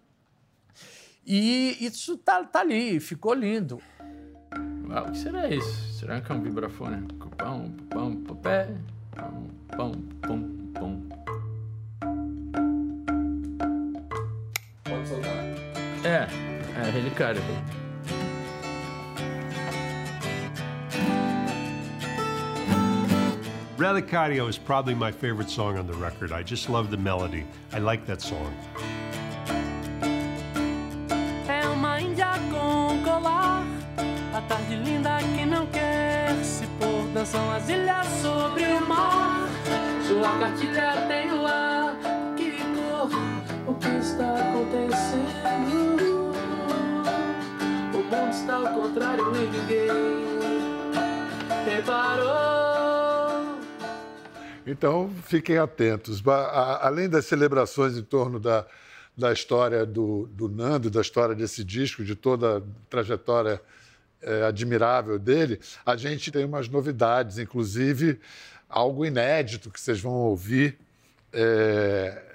E 1.23 1.77
isso 1.79 2.17
tá, 2.17 2.43
tá 2.43 2.61
ali, 2.61 2.99
ficou 2.99 3.35
lindo. 3.35 3.79
Ah, 4.89 5.03
o 5.03 5.11
que 5.11 5.19
será 5.19 5.47
isso? 5.47 5.99
Será 5.99 6.19
que 6.19 6.31
é 6.31 6.35
um 6.35 6.41
vibrafone? 6.41 7.07
Pão, 7.37 7.71
pão, 7.89 8.23
pão, 8.23 8.35
pé, 8.37 8.75
pão, 9.11 9.47
pão, 9.67 9.91
pão, 10.21 10.71
pão. 10.73 11.03
Pode 14.83 15.07
soltar. 15.07 15.46
É, 16.07 16.25
é 16.79 16.89
relicário. 16.89 17.41
Relicario 23.77 24.47
is 24.47 24.57
probably 24.57 24.95
my 24.95 25.11
favorite 25.11 25.49
song 25.49 25.77
on 25.77 25.85
the 25.85 25.93
record. 25.93 26.31
I 26.31 26.43
just 26.43 26.69
love 26.69 26.89
the 26.91 26.97
melody. 26.97 27.45
I 27.73 27.79
like 27.79 28.05
that 28.05 28.21
song. 28.21 28.53
É 31.49 31.67
uma 31.67 31.99
índia 31.99 32.39
com 32.51 33.03
colar, 33.03 33.65
a 34.33 34.41
tarde 34.47 34.77
linda 34.77 35.17
que 35.35 35.45
não 35.45 35.67
quer 35.67 36.33
se 36.41 36.65
pôr. 36.79 37.05
Dançam 37.13 37.51
as 37.51 37.67
ilhas 37.67 38.07
sobre 38.21 38.63
o 38.63 38.87
mar. 38.87 39.49
Sua 40.07 40.39
cartilha 40.39 41.05
tem 41.09 41.33
o 41.33 41.45
ar. 41.45 41.56
Está 44.07 44.49
acontecendo? 44.49 46.07
O 47.93 47.97
mundo 47.97 48.29
está 48.31 48.55
ao 48.55 48.73
contrário 48.73 49.35
e 49.35 49.47
ninguém 49.47 49.89
reparou. 51.65 52.37
Então, 54.65 55.13
fiquem 55.23 55.57
atentos. 55.57 56.23
Além 56.25 57.09
das 57.09 57.25
celebrações 57.25 57.97
em 57.97 58.03
torno 58.03 58.39
da, 58.39 58.65
da 59.17 59.33
história 59.33 59.85
do, 59.85 60.27
do 60.27 60.47
Nando, 60.47 60.89
da 60.89 61.01
história 61.01 61.35
desse 61.35 61.63
disco, 61.63 62.03
de 62.03 62.15
toda 62.15 62.57
a 62.57 62.61
trajetória 62.89 63.61
eh, 64.21 64.43
admirável 64.45 65.19
dele, 65.19 65.59
a 65.85 65.95
gente 65.95 66.31
tem 66.31 66.45
umas 66.45 66.67
novidades, 66.67 67.37
inclusive 67.37 68.19
algo 68.69 69.05
inédito 69.05 69.69
que 69.69 69.79
vocês 69.79 70.01
vão 70.01 70.13
ouvir. 70.13 70.77
Eh, 71.31 72.26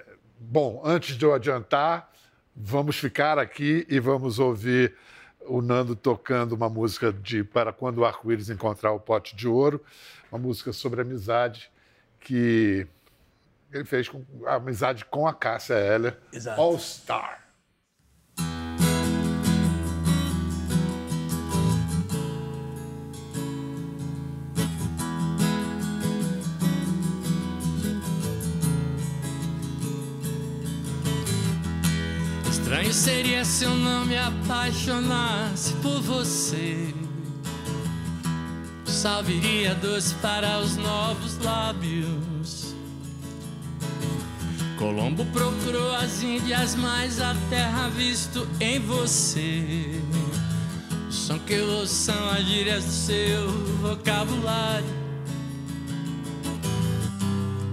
Bom, 0.45 0.81
antes 0.83 1.15
de 1.17 1.23
eu 1.23 1.33
adiantar, 1.33 2.11
vamos 2.53 2.97
ficar 2.97 3.39
aqui 3.39 3.87
e 3.89 3.97
vamos 3.97 4.39
ouvir 4.39 4.93
o 5.47 5.61
Nando 5.61 5.95
tocando 5.95 6.51
uma 6.51 6.69
música 6.69 7.13
de 7.13 7.43
Para 7.43 7.71
Quando 7.71 7.99
o 7.99 8.05
Arco-Íris 8.05 8.49
Encontrar 8.49 8.91
o 8.91 8.99
Pote 8.99 9.35
de 9.35 9.47
Ouro, 9.47 9.83
uma 10.29 10.37
música 10.37 10.73
sobre 10.73 11.01
amizade 11.01 11.71
que 12.19 12.85
ele 13.71 13.85
fez 13.85 14.09
com 14.09 14.23
a 14.45 14.55
amizade 14.55 15.05
com 15.05 15.25
a 15.25 15.33
Cássia 15.33 15.75
Eller, 15.75 16.19
Exato. 16.31 16.59
All 16.59 16.77
Star. 16.77 17.42
Seria 32.93 33.43
se 33.43 33.65
eu 33.65 33.73
não 33.75 34.05
me 34.05 34.15
apaixonasse 34.15 35.73
por 35.81 35.99
você. 35.99 36.93
Sal 38.85 39.23
viria 39.23 39.73
doce 39.73 40.13
para 40.21 40.59
os 40.59 40.77
novos 40.77 41.39
lábios. 41.39 42.75
Colombo 44.77 45.25
procurou 45.25 45.95
as 45.95 46.21
Índias, 46.21 46.75
mas 46.75 47.19
a 47.19 47.35
terra 47.49 47.89
visto 47.89 48.47
em 48.59 48.79
você. 48.79 49.99
O 51.09 51.11
som 51.11 51.39
que 51.39 51.53
eu 51.53 51.67
ouço 51.71 51.95
são 51.95 52.29
as 52.29 52.45
gírias 52.45 52.85
do 52.85 52.91
seu 52.91 53.51
vocabulário. 53.81 54.85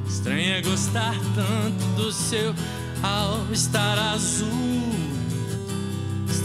Estranho 0.08 0.54
é 0.54 0.62
gostar 0.62 1.14
tanto 1.34 1.84
do 1.94 2.10
seu 2.10 2.54
ao 3.02 3.52
estar 3.52 3.98
azul. 3.98 4.89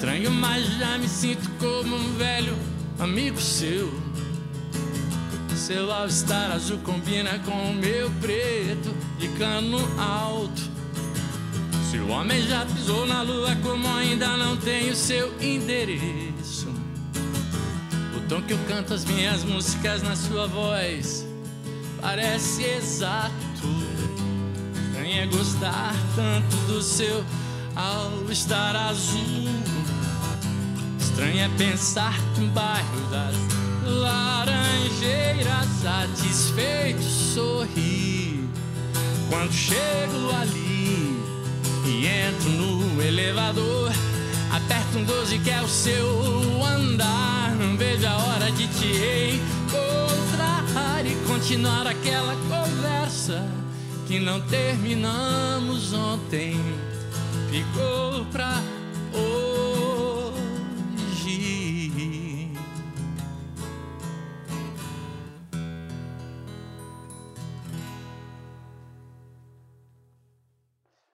Estranho, 0.00 0.30
mas 0.30 0.64
já 0.78 0.96
me 0.96 1.06
sinto 1.06 1.46
como 1.58 1.94
um 1.94 2.16
velho 2.16 2.56
amigo 2.98 3.38
seu. 3.38 3.92
Seu 5.54 5.92
all-star 5.92 6.52
azul 6.52 6.78
combina 6.78 7.38
com 7.40 7.70
o 7.70 7.74
meu 7.74 8.10
preto 8.12 8.96
de 9.18 9.28
cano 9.36 9.76
alto. 10.00 10.62
Se 11.90 11.98
o 11.98 12.08
homem 12.08 12.40
já 12.48 12.64
pisou 12.64 13.04
na 13.04 13.20
lua, 13.20 13.54
como 13.56 13.86
ainda 13.88 14.38
não 14.38 14.56
tem 14.56 14.88
o 14.88 14.96
seu 14.96 15.38
endereço. 15.38 16.72
O 18.16 18.26
tom 18.26 18.40
que 18.40 18.54
eu 18.54 18.58
canto 18.68 18.94
as 18.94 19.04
minhas 19.04 19.44
músicas 19.44 20.02
na 20.02 20.16
sua 20.16 20.46
voz 20.46 21.26
parece 22.00 22.62
exato. 22.62 23.34
Estranho 24.86 25.24
é 25.24 25.26
gostar 25.26 25.94
tanto 26.16 26.56
do 26.68 26.80
seu 26.80 27.22
all-star 27.76 28.74
azul. 28.76 29.59
Estranho 31.20 31.44
é 31.44 31.48
pensar 31.58 32.18
que 32.34 32.40
um 32.40 32.48
bairro 32.48 33.00
das 33.10 33.36
laranjeiras 33.84 35.66
satisfeito 35.82 37.02
sorri 37.02 38.48
quando 39.28 39.52
chego 39.52 40.34
ali 40.40 41.22
e 41.84 42.06
entro 42.06 42.48
no 42.48 43.02
elevador. 43.02 43.92
Aperto 44.50 44.96
um 44.96 45.04
12 45.04 45.38
que 45.40 45.50
é 45.50 45.60
o 45.60 45.68
seu 45.68 46.64
andar. 46.64 47.54
Não 47.54 47.76
vejo 47.76 48.06
a 48.06 48.16
hora 48.16 48.50
de 48.52 48.66
te 48.68 49.34
encontrar 49.34 51.04
e 51.04 51.14
continuar 51.26 51.86
aquela 51.86 52.34
conversa 52.48 53.46
que 54.06 54.18
não 54.18 54.40
terminamos 54.40 55.92
ontem. 55.92 56.58
Ficou 57.50 58.24
pra 58.32 58.62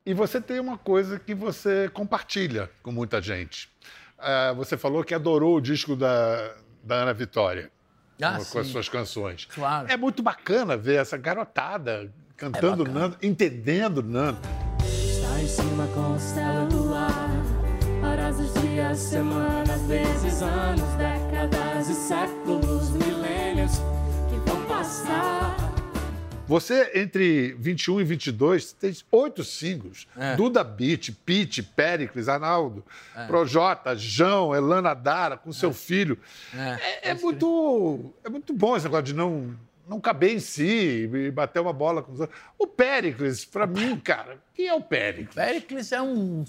E 0.07 0.15
você 0.15 0.41
tem 0.41 0.61
uma 0.61 0.79
coisa 0.79 1.19
que 1.19 1.35
você 1.35 1.91
compartilha 1.93 2.71
com 2.83 2.93
muita 2.93 3.21
gente. 3.21 3.69
Ah, 4.17 4.53
você 4.57 4.77
falou 4.77 5.03
que 5.03 5.13
adorou 5.13 5.57
o 5.57 5.61
disco 5.61 5.97
da, 5.97 6.55
da 6.83 6.95
Ana 7.03 7.13
Vitória 7.13 7.71
Ah, 8.23 8.39
com, 8.39 8.45
com 8.45 8.59
as 8.61 8.67
sim. 8.67 8.73
suas 8.73 8.89
canções. 8.89 9.47
Claro. 9.47 9.89
É 9.91 9.97
muito 9.97 10.23
bacana 10.23 10.77
ver 10.77 11.01
essa 11.01 11.17
garotada 11.17 12.11
cantando 12.37 12.85
bacana. 12.85 13.01
Nando, 13.01 13.17
entendendo 13.21 14.01
Nando. 14.03 14.39
Está 14.85 15.41
em 15.41 15.49
cima 15.49 15.87
constela 15.89 16.65
do 16.67 16.95
ar. 16.95 17.31
Horas, 18.05 18.39
os 18.39 18.55
dias, 18.63 18.99
semanas, 18.99 19.83
vezes, 19.83 20.41
anos, 20.41 20.89
décadas 20.95 21.89
e 21.89 21.95
séculos, 21.95 22.91
milênios 22.91 23.73
que 24.31 24.49
vão 24.49 24.65
passar. 24.67 25.57
Você, 26.47 26.93
entre 26.95 27.55
21 27.55 28.01
e 28.01 28.05
22, 28.05 28.73
tem 28.73 28.95
oito 29.11 29.43
singles. 29.43 30.07
É. 30.17 30.37
Duda 30.37 30.63
Beat, 30.63 31.11
Pete, 31.25 31.63
Péricles, 31.63 32.29
Arnaldo, 32.29 32.85
Projota, 33.27 33.97
João, 33.97 34.55
Elana 34.55 34.95
Dara, 34.95 35.37
com 35.37 35.53
seu 35.53 35.73
filho. 35.73 36.19
É, 36.55 37.11
é 37.11 37.15
muito, 37.15 38.13
é 38.25 38.29
muito 38.29 38.53
bom 38.53 38.77
esse 38.77 38.85
negócio 38.85 39.07
de 39.07 39.15
não, 39.15 39.57
não 39.89 40.01
caber 40.01 40.37
em 40.37 40.39
si 40.39 41.11
e 41.13 41.31
bater 41.33 41.61
uma 41.61 41.73
bola 41.73 42.03
com 42.03 42.13
os 42.13 42.21
outros. 42.21 42.39
O 42.57 42.67
Péricles, 42.67 43.45
pra 43.45 43.67
mim, 43.67 43.99
cara, 43.99 44.39
quem 44.55 44.69
é 44.69 44.75
o 44.75 44.81
Péricles? 44.81 45.35
Pericles 45.35 45.91
é 45.91 46.01
um, 46.01 46.45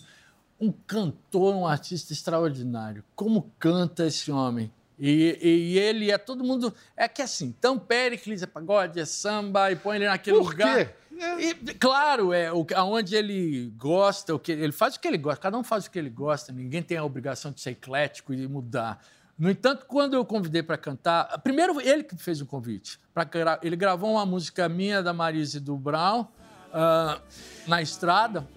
um 0.59 0.71
cantor, 0.71 1.55
um 1.55 1.65
artista 1.65 2.13
extraordinário. 2.13 3.03
Como 3.15 3.51
canta 3.57 4.05
esse 4.05 4.31
homem? 4.31 4.71
E, 4.99 5.37
e 5.41 5.79
ele 5.79 6.11
é 6.11 6.17
todo 6.17 6.43
mundo. 6.43 6.73
É 6.95 7.07
que 7.07 7.21
assim, 7.21 7.53
então 7.57 7.77
Pericles 7.77 8.41
é 8.41 8.47
pagode, 8.47 8.99
é 8.99 9.05
samba, 9.05 9.71
e 9.71 9.75
põe 9.75 9.97
ele 9.97 10.07
naquele 10.07 10.37
Por 10.37 10.49
lugar. 10.49 10.85
quê? 10.85 10.89
É. 11.19 11.41
E, 11.41 11.53
claro, 11.75 12.31
é 12.31 12.51
o, 12.51 12.65
aonde 12.75 13.15
ele 13.15 13.73
gosta, 13.75 14.35
o 14.35 14.39
que 14.39 14.51
ele 14.51 14.71
faz 14.71 14.95
o 14.95 14.99
que 14.99 15.07
ele 15.07 15.17
gosta, 15.17 15.41
cada 15.41 15.57
um 15.57 15.63
faz 15.63 15.85
o 15.85 15.91
que 15.91 15.97
ele 15.97 16.09
gosta, 16.09 16.51
ninguém 16.51 16.81
tem 16.81 16.97
a 16.97 17.03
obrigação 17.03 17.51
de 17.51 17.59
ser 17.59 17.71
eclético 17.71 18.33
e 18.33 18.47
mudar. 18.47 19.01
No 19.37 19.49
entanto, 19.49 19.85
quando 19.87 20.15
eu 20.15 20.25
convidei 20.25 20.63
para 20.63 20.77
cantar, 20.77 21.39
primeiro 21.39 21.79
ele 21.79 22.03
que 22.03 22.15
fez 22.15 22.41
o 22.41 22.45
convite. 22.45 22.99
Pra, 23.13 23.27
ele 23.61 23.75
gravou 23.75 24.11
uma 24.11 24.25
música 24.25 24.67
minha, 24.67 25.01
da 25.01 25.13
Marise 25.13 25.57
e 25.57 25.59
do 25.59 25.75
Brown, 25.75 26.27
ah, 26.73 27.19
na 27.67 27.81
estrada, 27.81 28.47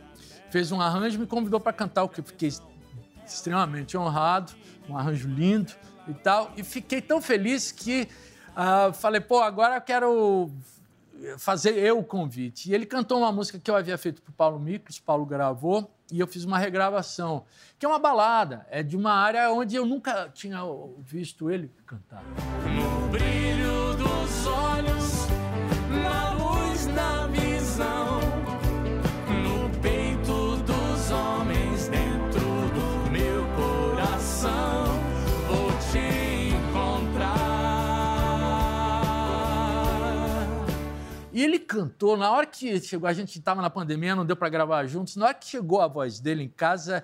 fez 0.50 0.72
um 0.72 0.80
arranjo 0.80 1.16
e 1.16 1.18
me 1.20 1.26
convidou 1.26 1.60
para 1.60 1.72
cantar, 1.72 2.04
o 2.04 2.08
que 2.08 2.20
eu 2.20 2.24
fiquei 2.24 2.50
extremamente 3.26 3.96
honrado, 3.96 4.52
um 4.88 4.96
arranjo 4.96 5.28
lindo 5.28 5.72
e 6.10 6.14
tal. 6.14 6.52
E 6.56 6.62
fiquei 6.62 7.00
tão 7.00 7.20
feliz 7.20 7.72
que 7.72 8.08
ah, 8.54 8.92
falei, 8.92 9.20
pô, 9.20 9.40
agora 9.40 9.76
eu 9.76 9.80
quero 9.80 10.50
fazer 11.38 11.76
eu 11.76 11.98
o 11.98 12.04
convite. 12.04 12.70
E 12.70 12.74
ele 12.74 12.86
cantou 12.86 13.18
uma 13.18 13.32
música 13.32 13.58
que 13.58 13.70
eu 13.70 13.76
havia 13.76 13.96
feito 13.98 14.22
para 14.22 14.30
o 14.30 14.34
Paulo 14.34 14.58
Miklos, 14.58 14.98
o 14.98 15.02
Paulo 15.02 15.26
gravou, 15.26 15.90
e 16.10 16.18
eu 16.18 16.26
fiz 16.26 16.44
uma 16.44 16.58
regravação, 16.58 17.44
que 17.78 17.86
é 17.86 17.88
uma 17.88 17.98
balada, 17.98 18.66
é 18.70 18.82
de 18.82 18.96
uma 18.96 19.12
área 19.12 19.50
onde 19.50 19.76
eu 19.76 19.86
nunca 19.86 20.28
tinha 20.34 20.60
visto 20.98 21.50
ele 21.50 21.70
cantar. 21.86 22.22
No 22.64 23.08
brilho 23.08 23.94
dos 23.96 24.46
olhos, 24.46 25.09
E 41.40 41.42
ele 41.44 41.58
cantou, 41.58 42.18
na 42.18 42.30
hora 42.30 42.44
que 42.44 42.78
chegou, 42.80 43.08
a 43.08 43.14
gente 43.14 43.38
estava 43.38 43.62
na 43.62 43.70
pandemia, 43.70 44.14
não 44.14 44.26
deu 44.26 44.36
para 44.36 44.50
gravar 44.50 44.84
juntos, 44.86 45.16
na 45.16 45.24
hora 45.24 45.34
que 45.34 45.46
chegou 45.46 45.80
a 45.80 45.86
voz 45.88 46.20
dele 46.20 46.42
em 46.42 46.48
casa, 46.50 47.02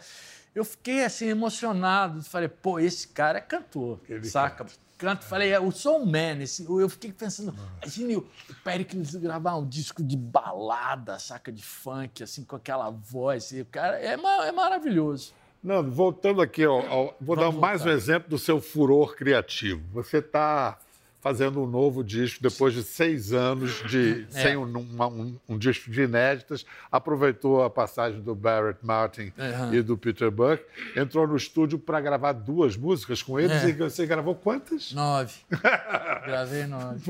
eu 0.54 0.62
fiquei 0.62 1.02
assim 1.06 1.24
emocionado, 1.28 2.22
falei, 2.22 2.46
pô, 2.46 2.78
esse 2.78 3.08
cara 3.08 3.38
é 3.38 3.40
cantor, 3.40 3.98
Ele 4.06 4.26
saca? 4.26 4.66
Canto, 4.98 5.24
falei, 5.24 5.52
é 5.52 5.58
o 5.58 5.70
Soul 5.72 6.04
Man, 6.04 6.42
esse, 6.42 6.64
eu 6.64 6.86
fiquei 6.90 7.12
pensando, 7.12 7.54
imagine 7.82 8.16
o 8.16 8.26
Pericles 8.62 9.14
gravar 9.14 9.56
um 9.56 9.66
disco 9.66 10.02
de 10.04 10.18
balada, 10.18 11.18
saca, 11.18 11.50
de 11.50 11.62
funk, 11.62 12.22
assim, 12.22 12.44
com 12.44 12.56
aquela 12.56 12.90
voz, 12.90 13.52
e 13.52 13.62
o 13.62 13.64
cara 13.66 13.98
é, 13.98 14.18
é 14.48 14.52
maravilhoso. 14.52 15.32
Nando, 15.62 15.90
voltando 15.90 16.42
aqui, 16.42 16.62
ao, 16.62 16.86
ao- 16.86 17.16
vou 17.18 17.36
dar 17.36 17.46
Vamos 17.46 17.60
mais 17.60 17.84
um 17.86 17.88
exemplo 17.88 18.28
do 18.28 18.38
seu 18.38 18.60
furor 18.60 19.16
criativo. 19.16 19.82
Você 19.94 20.18
está 20.18 20.78
fazendo 21.26 21.60
um 21.60 21.66
novo 21.66 22.04
disco 22.04 22.40
depois 22.40 22.72
de 22.72 22.84
seis 22.84 23.32
anos 23.32 23.82
de 23.90 24.24
É. 24.32 24.42
sem 24.42 24.56
um, 24.56 24.62
uma- 24.78 25.08
um- 25.08 25.36
um 25.48 25.58
disco 25.58 25.90
de 25.90 26.02
inéditas. 26.02 26.64
Aproveitou 26.90 27.64
a 27.64 27.68
passagem 27.68 28.20
do 28.20 28.32
Barrett 28.32 28.78
Martin 28.86 29.32
Aham. 29.36 29.74
e 29.74 29.82
do 29.82 29.98
Peter 29.98 30.30
Buck. 30.30 30.62
Entrou 30.94 31.26
no 31.26 31.34
estúdio 31.36 31.80
para 31.80 32.00
gravar 32.00 32.30
duas 32.32 32.76
músicas 32.76 33.24
com 33.24 33.40
eles. 33.40 33.64
É. 33.64 33.70
E 33.70 33.72
você 33.72 34.06
gravou 34.06 34.36
quantas? 34.36 34.92
Nove. 34.92 35.34
Gravei 35.50 36.64
nove. 36.66 37.00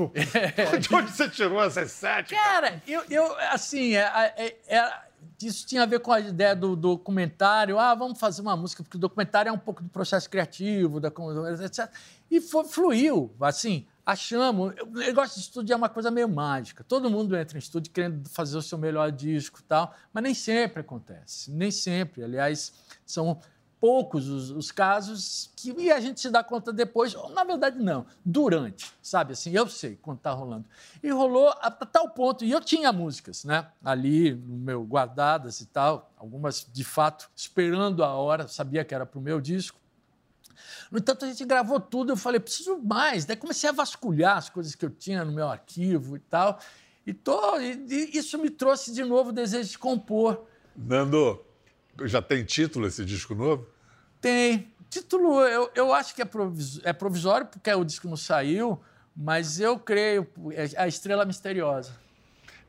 De 0.79 0.95
onde 0.95 1.11
você 1.11 1.29
tirou 1.29 1.63
essas 1.63 1.91
sete? 1.91 2.33
Cara, 2.33 2.81
eu, 2.87 3.03
eu 3.11 3.35
assim, 3.51 3.95
é, 3.95 4.33
é- 4.35 4.55
é- 4.67 4.93
isso 5.43 5.67
tinha 5.67 5.83
a 5.83 5.85
ver 5.85 5.99
com 5.99 6.11
a 6.11 6.19
ideia 6.19 6.55
do 6.55 6.75
documentário. 6.75 7.77
Ah, 7.77 7.93
vamos 7.93 8.19
fazer 8.19 8.41
uma 8.41 8.57
música, 8.57 8.81
porque 8.81 8.97
o 8.97 8.99
documentário 8.99 9.49
é 9.49 9.51
um 9.51 9.57
pouco 9.59 9.83
do 9.83 9.89
processo 9.89 10.27
criativo, 10.27 10.99
da, 10.99 11.09
etc. 11.63 11.87
E 12.31 12.41
foi, 12.41 12.65
fluiu, 12.65 13.31
assim, 13.39 13.85
achamos. 14.07 14.73
O 14.81 14.85
negócio 14.97 15.35
de 15.35 15.41
estúdio 15.41 15.73
é 15.73 15.75
uma 15.75 15.89
coisa 15.89 16.09
meio 16.09 16.29
mágica. 16.29 16.81
Todo 16.81 17.09
mundo 17.09 17.35
entra 17.35 17.57
em 17.57 17.59
estúdio 17.59 17.91
querendo 17.91 18.29
fazer 18.29 18.57
o 18.57 18.61
seu 18.61 18.77
melhor 18.77 19.11
disco 19.11 19.61
tal, 19.61 19.93
mas 20.13 20.23
nem 20.23 20.33
sempre 20.33 20.79
acontece. 20.79 21.51
Nem 21.51 21.69
sempre. 21.69 22.23
Aliás, 22.23 22.71
são 23.05 23.37
poucos 23.81 24.27
os, 24.29 24.49
os 24.49 24.71
casos 24.71 25.51
que 25.55 25.91
a 25.91 25.99
gente 25.99 26.21
se 26.21 26.29
dá 26.29 26.41
conta 26.41 26.71
depois, 26.71 27.13
ou 27.13 27.29
na 27.29 27.43
verdade 27.43 27.77
não, 27.77 28.07
durante, 28.25 28.91
sabe 29.03 29.33
assim, 29.33 29.51
eu 29.51 29.67
sei 29.67 29.95
quando 30.01 30.17
tá 30.17 30.31
rolando. 30.31 30.65
E 31.03 31.11
rolou 31.11 31.49
a, 31.49 31.67
a 31.67 31.71
tal 31.71 32.09
ponto, 32.09 32.43
e 32.43 32.49
eu 32.49 32.59
tinha 32.59 32.91
músicas, 32.91 33.43
né, 33.43 33.67
ali 33.85 34.33
no 34.33 34.57
meu 34.57 34.83
guardadas 34.83 35.61
e 35.61 35.67
tal, 35.67 36.11
algumas 36.17 36.67
de 36.73 36.83
fato 36.83 37.29
esperando 37.35 38.03
a 38.03 38.15
hora, 38.15 38.47
sabia 38.47 38.83
que 38.83 38.95
era 38.95 39.05
pro 39.05 39.21
meu 39.21 39.39
disco. 39.39 39.79
No 40.91 40.97
entanto, 40.99 41.25
a 41.25 41.27
gente 41.27 41.43
gravou 41.45 41.79
tudo, 41.79 42.11
eu 42.11 42.17
falei, 42.17 42.39
preciso 42.39 42.77
mais. 42.77 43.25
Daí 43.25 43.35
comecei 43.35 43.69
a 43.69 43.73
vasculhar 43.73 44.37
as 44.37 44.49
coisas 44.49 44.75
que 44.75 44.85
eu 44.85 44.89
tinha 44.89 45.23
no 45.25 45.31
meu 45.31 45.47
arquivo 45.47 46.15
e 46.15 46.19
tal. 46.19 46.59
E, 47.05 47.13
tô, 47.13 47.59
e- 47.59 47.85
e 47.89 48.17
isso 48.17 48.37
me 48.37 48.49
trouxe 48.49 48.93
de 48.93 49.03
novo 49.03 49.29
o 49.29 49.33
desejo 49.33 49.69
de 49.69 49.77
compor. 49.77 50.45
Nando, 50.75 51.41
já 52.05 52.21
tem 52.21 52.43
título 52.43 52.85
esse 52.87 53.03
disco 53.05 53.33
novo? 53.33 53.65
Tem. 54.21 54.71
Título, 54.89 55.41
eu, 55.41 55.69
eu 55.75 55.93
acho 55.93 56.15
que 56.15 56.21
é, 56.21 56.25
provis- 56.25 56.79
é 56.83 56.93
provisório, 56.93 57.45
porque 57.47 57.69
o 57.73 57.83
disco 57.83 58.07
não 58.07 58.15
saiu, 58.15 58.79
mas 59.15 59.59
eu 59.59 59.77
creio, 59.77 60.25
é 60.51 60.81
A 60.81 60.87
Estrela 60.87 61.25
Misteriosa. 61.25 61.91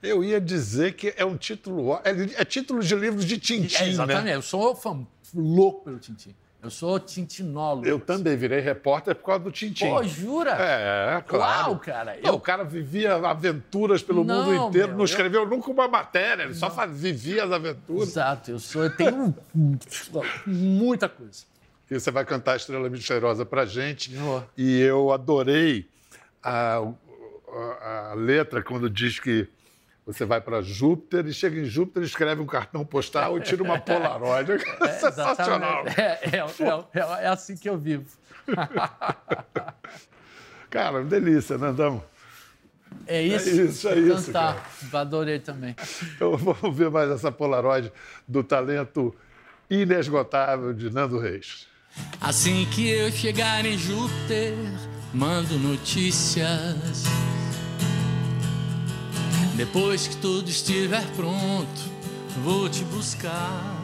Eu 0.03 0.23
ia 0.25 0.41
dizer 0.41 0.95
que 0.95 1.13
é 1.17 1.25
um 1.25 1.37
título. 1.37 1.95
É, 2.05 2.41
é 2.41 2.45
título 2.45 2.81
de 2.83 2.95
livros 2.95 3.25
de 3.25 3.39
Tintim, 3.39 3.75
É, 3.83 3.89
exatamente, 3.89 4.25
né? 4.25 4.35
eu 4.37 4.43
sou 4.43 4.75
fã 4.77 5.05
louco 5.35 5.85
pelo 5.85 5.99
Tintim. 5.99 6.35
Eu 6.61 6.71
sou 6.71 6.99
tintinólogo. 6.99 7.87
Eu 7.87 8.01
também 8.01 8.37
virei 8.37 8.59
repórter 8.59 9.15
por 9.15 9.27
causa 9.27 9.45
do 9.45 9.51
Tintim. 9.53 9.89
Pô, 9.91 10.03
jura? 10.03 10.57
É, 10.59 11.23
claro. 11.27 11.69
Uau, 11.71 11.79
cara. 11.79 12.19
Pô, 12.21 12.29
Eu- 12.29 12.35
O 12.35 12.41
cara 12.41 12.65
vivia 12.65 13.15
aventuras 13.15 14.03
pelo 14.03 14.25
Não, 14.25 14.43
mundo 14.45 14.69
inteiro, 14.69 14.89
meu, 14.89 14.97
não 14.97 15.03
eu- 15.03 15.05
escreveu 15.05 15.47
nunca 15.47 15.71
uma 15.71 15.87
matéria, 15.87 16.43
ele 16.43 16.55
só 16.55 16.69
faz- 16.69 16.91
vivia 17.01 17.45
as 17.45 17.53
aventuras. 17.53 18.09
Exato, 18.09 18.51
eu 18.51 18.59
sou, 18.59 18.83
eu 18.83 18.91
tenho 18.97 19.33
muita 20.47 21.09
coisa. 21.09 21.45
E 21.91 21.99
você 21.99 22.11
vai 22.11 22.25
cantar 22.25 22.57
Estrela 22.57 22.89
Misteriosa 22.91 23.47
pra 23.47 23.65
gente. 23.65 24.11
E 24.57 24.81
eu 24.81 25.13
adorei 25.13 25.87
a, 26.43 26.83
a- 27.53 28.11
a 28.11 28.15
letra 28.15 28.63
quando 28.63 28.91
diz 28.91 29.19
que 29.21 29.49
você 30.09 30.25
vai 30.25 30.41
para 30.41 30.63
Júpiter 30.63 31.27
e 31.27 31.35
chega 31.35 31.61
em 31.61 31.67
Júpiter, 31.67 32.03
escreve 32.03 32.41
um 32.41 32.47
cartão 32.47 32.83
postal 32.83 33.37
e 33.37 33.43
tira 33.43 33.63
uma 33.63 33.79
Polaroid. 33.79 34.53
É, 34.81 34.89
sensacional. 34.89 35.85
Exatamente. 35.87 36.01
É, 36.01 36.31
é, 36.33 36.99
é, 36.99 37.25
é 37.25 37.27
assim 37.27 37.55
que 37.55 37.69
eu 37.69 37.77
vivo. 37.77 38.07
Cara, 40.71 41.05
delícia, 41.05 41.59
Nandão. 41.59 42.03
É 43.07 43.21
isso. 43.21 43.51
isso, 43.51 43.89
é 43.89 43.99
isso, 43.99 44.27
Cantar. 44.27 44.71
Adorei 44.95 45.41
também. 45.41 45.77
Então 46.17 46.35
vamos 46.39 46.75
ver 46.77 46.91
mais 46.91 47.11
essa 47.11 47.31
Polaroid 47.31 47.93
do 48.27 48.43
talento 48.43 49.15
inesgotável 49.69 50.73
de 50.73 50.89
Nando 50.89 51.19
Reis. 51.19 51.67
Assim 52.19 52.67
que 52.75 52.89
eu 52.89 53.11
chegar 53.11 53.67
em 53.67 53.77
Júpiter, 53.77 54.55
mando 55.13 55.59
notícias. 55.59 57.05
Depois 59.59 60.07
que 60.07 60.17
tudo 60.19 60.49
estiver 60.49 61.05
pronto, 61.17 61.81
vou 62.45 62.69
te 62.69 62.85
buscar. 62.85 63.77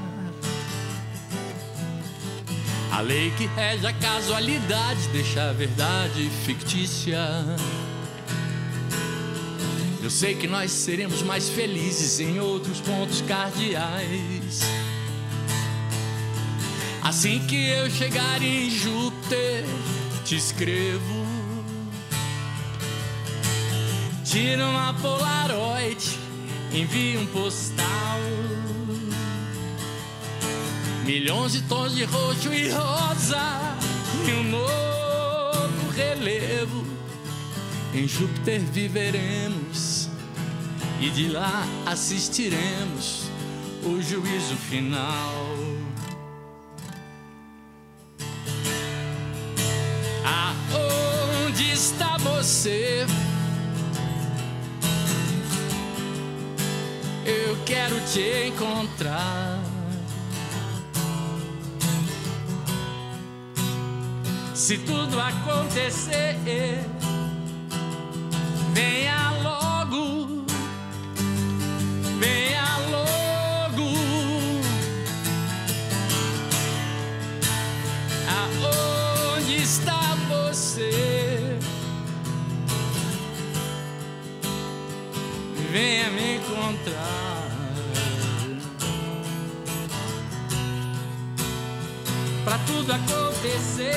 A 2.92 3.00
lei 3.00 3.32
que 3.32 3.46
rege 3.46 3.84
a 3.84 3.92
casualidade 3.92 5.08
deixa 5.08 5.50
a 5.50 5.52
verdade 5.52 6.30
fictícia. 6.46 7.18
Eu 10.00 10.08
sei 10.10 10.36
que 10.36 10.46
nós 10.46 10.70
seremos 10.70 11.22
mais 11.22 11.48
felizes 11.48 12.20
em 12.20 12.38
outros 12.38 12.80
pontos 12.80 13.20
cardeais. 13.22 14.60
Assim 17.02 17.44
que 17.48 17.70
eu 17.70 17.90
chegar 17.90 18.40
em 18.40 18.70
Júpiter, 18.70 19.64
te 20.24 20.36
escrevo. 20.36 21.23
Tira 24.34 24.66
uma 24.66 24.92
Polaroid, 24.94 26.18
envia 26.72 27.20
um 27.20 27.26
postal. 27.26 28.18
Milhões 31.04 31.52
de 31.52 31.62
tons 31.62 31.94
de 31.94 32.02
roxo 32.02 32.52
e 32.52 32.68
rosa 32.68 33.38
e 34.26 34.32
um 34.32 34.50
novo 34.50 35.88
relevo. 35.94 36.84
Em 37.94 38.08
Júpiter 38.08 38.58
viveremos 38.58 40.08
e 41.00 41.10
de 41.10 41.28
lá 41.28 41.64
assistiremos 41.86 43.30
o 43.84 44.02
juízo 44.02 44.56
final. 44.56 45.46
Aonde 50.26 51.70
está 51.70 52.16
você? 52.16 52.93
Quero 57.94 58.04
te 58.06 58.48
encontrar. 58.48 59.60
Se 64.54 64.78
tudo 64.78 65.20
acontecer, 65.20 66.36
venha 68.72 69.30
logo, 69.42 70.44
venha 72.18 72.78
logo. 72.90 73.92
Aonde 78.28 79.56
está 79.56 80.16
você? 80.28 81.58
Venha 85.70 86.10
me 86.10 86.36
encontrar. 86.36 87.13
Acontecer, 92.94 93.94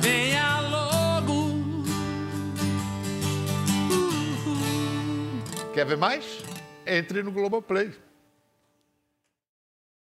venha 0.00 0.60
logo. 0.60 1.52
Quer 5.74 5.86
ver 5.86 5.96
mais? 5.96 6.42
Entre 6.86 7.22
no 7.22 7.30
Globoplay. 7.30 7.92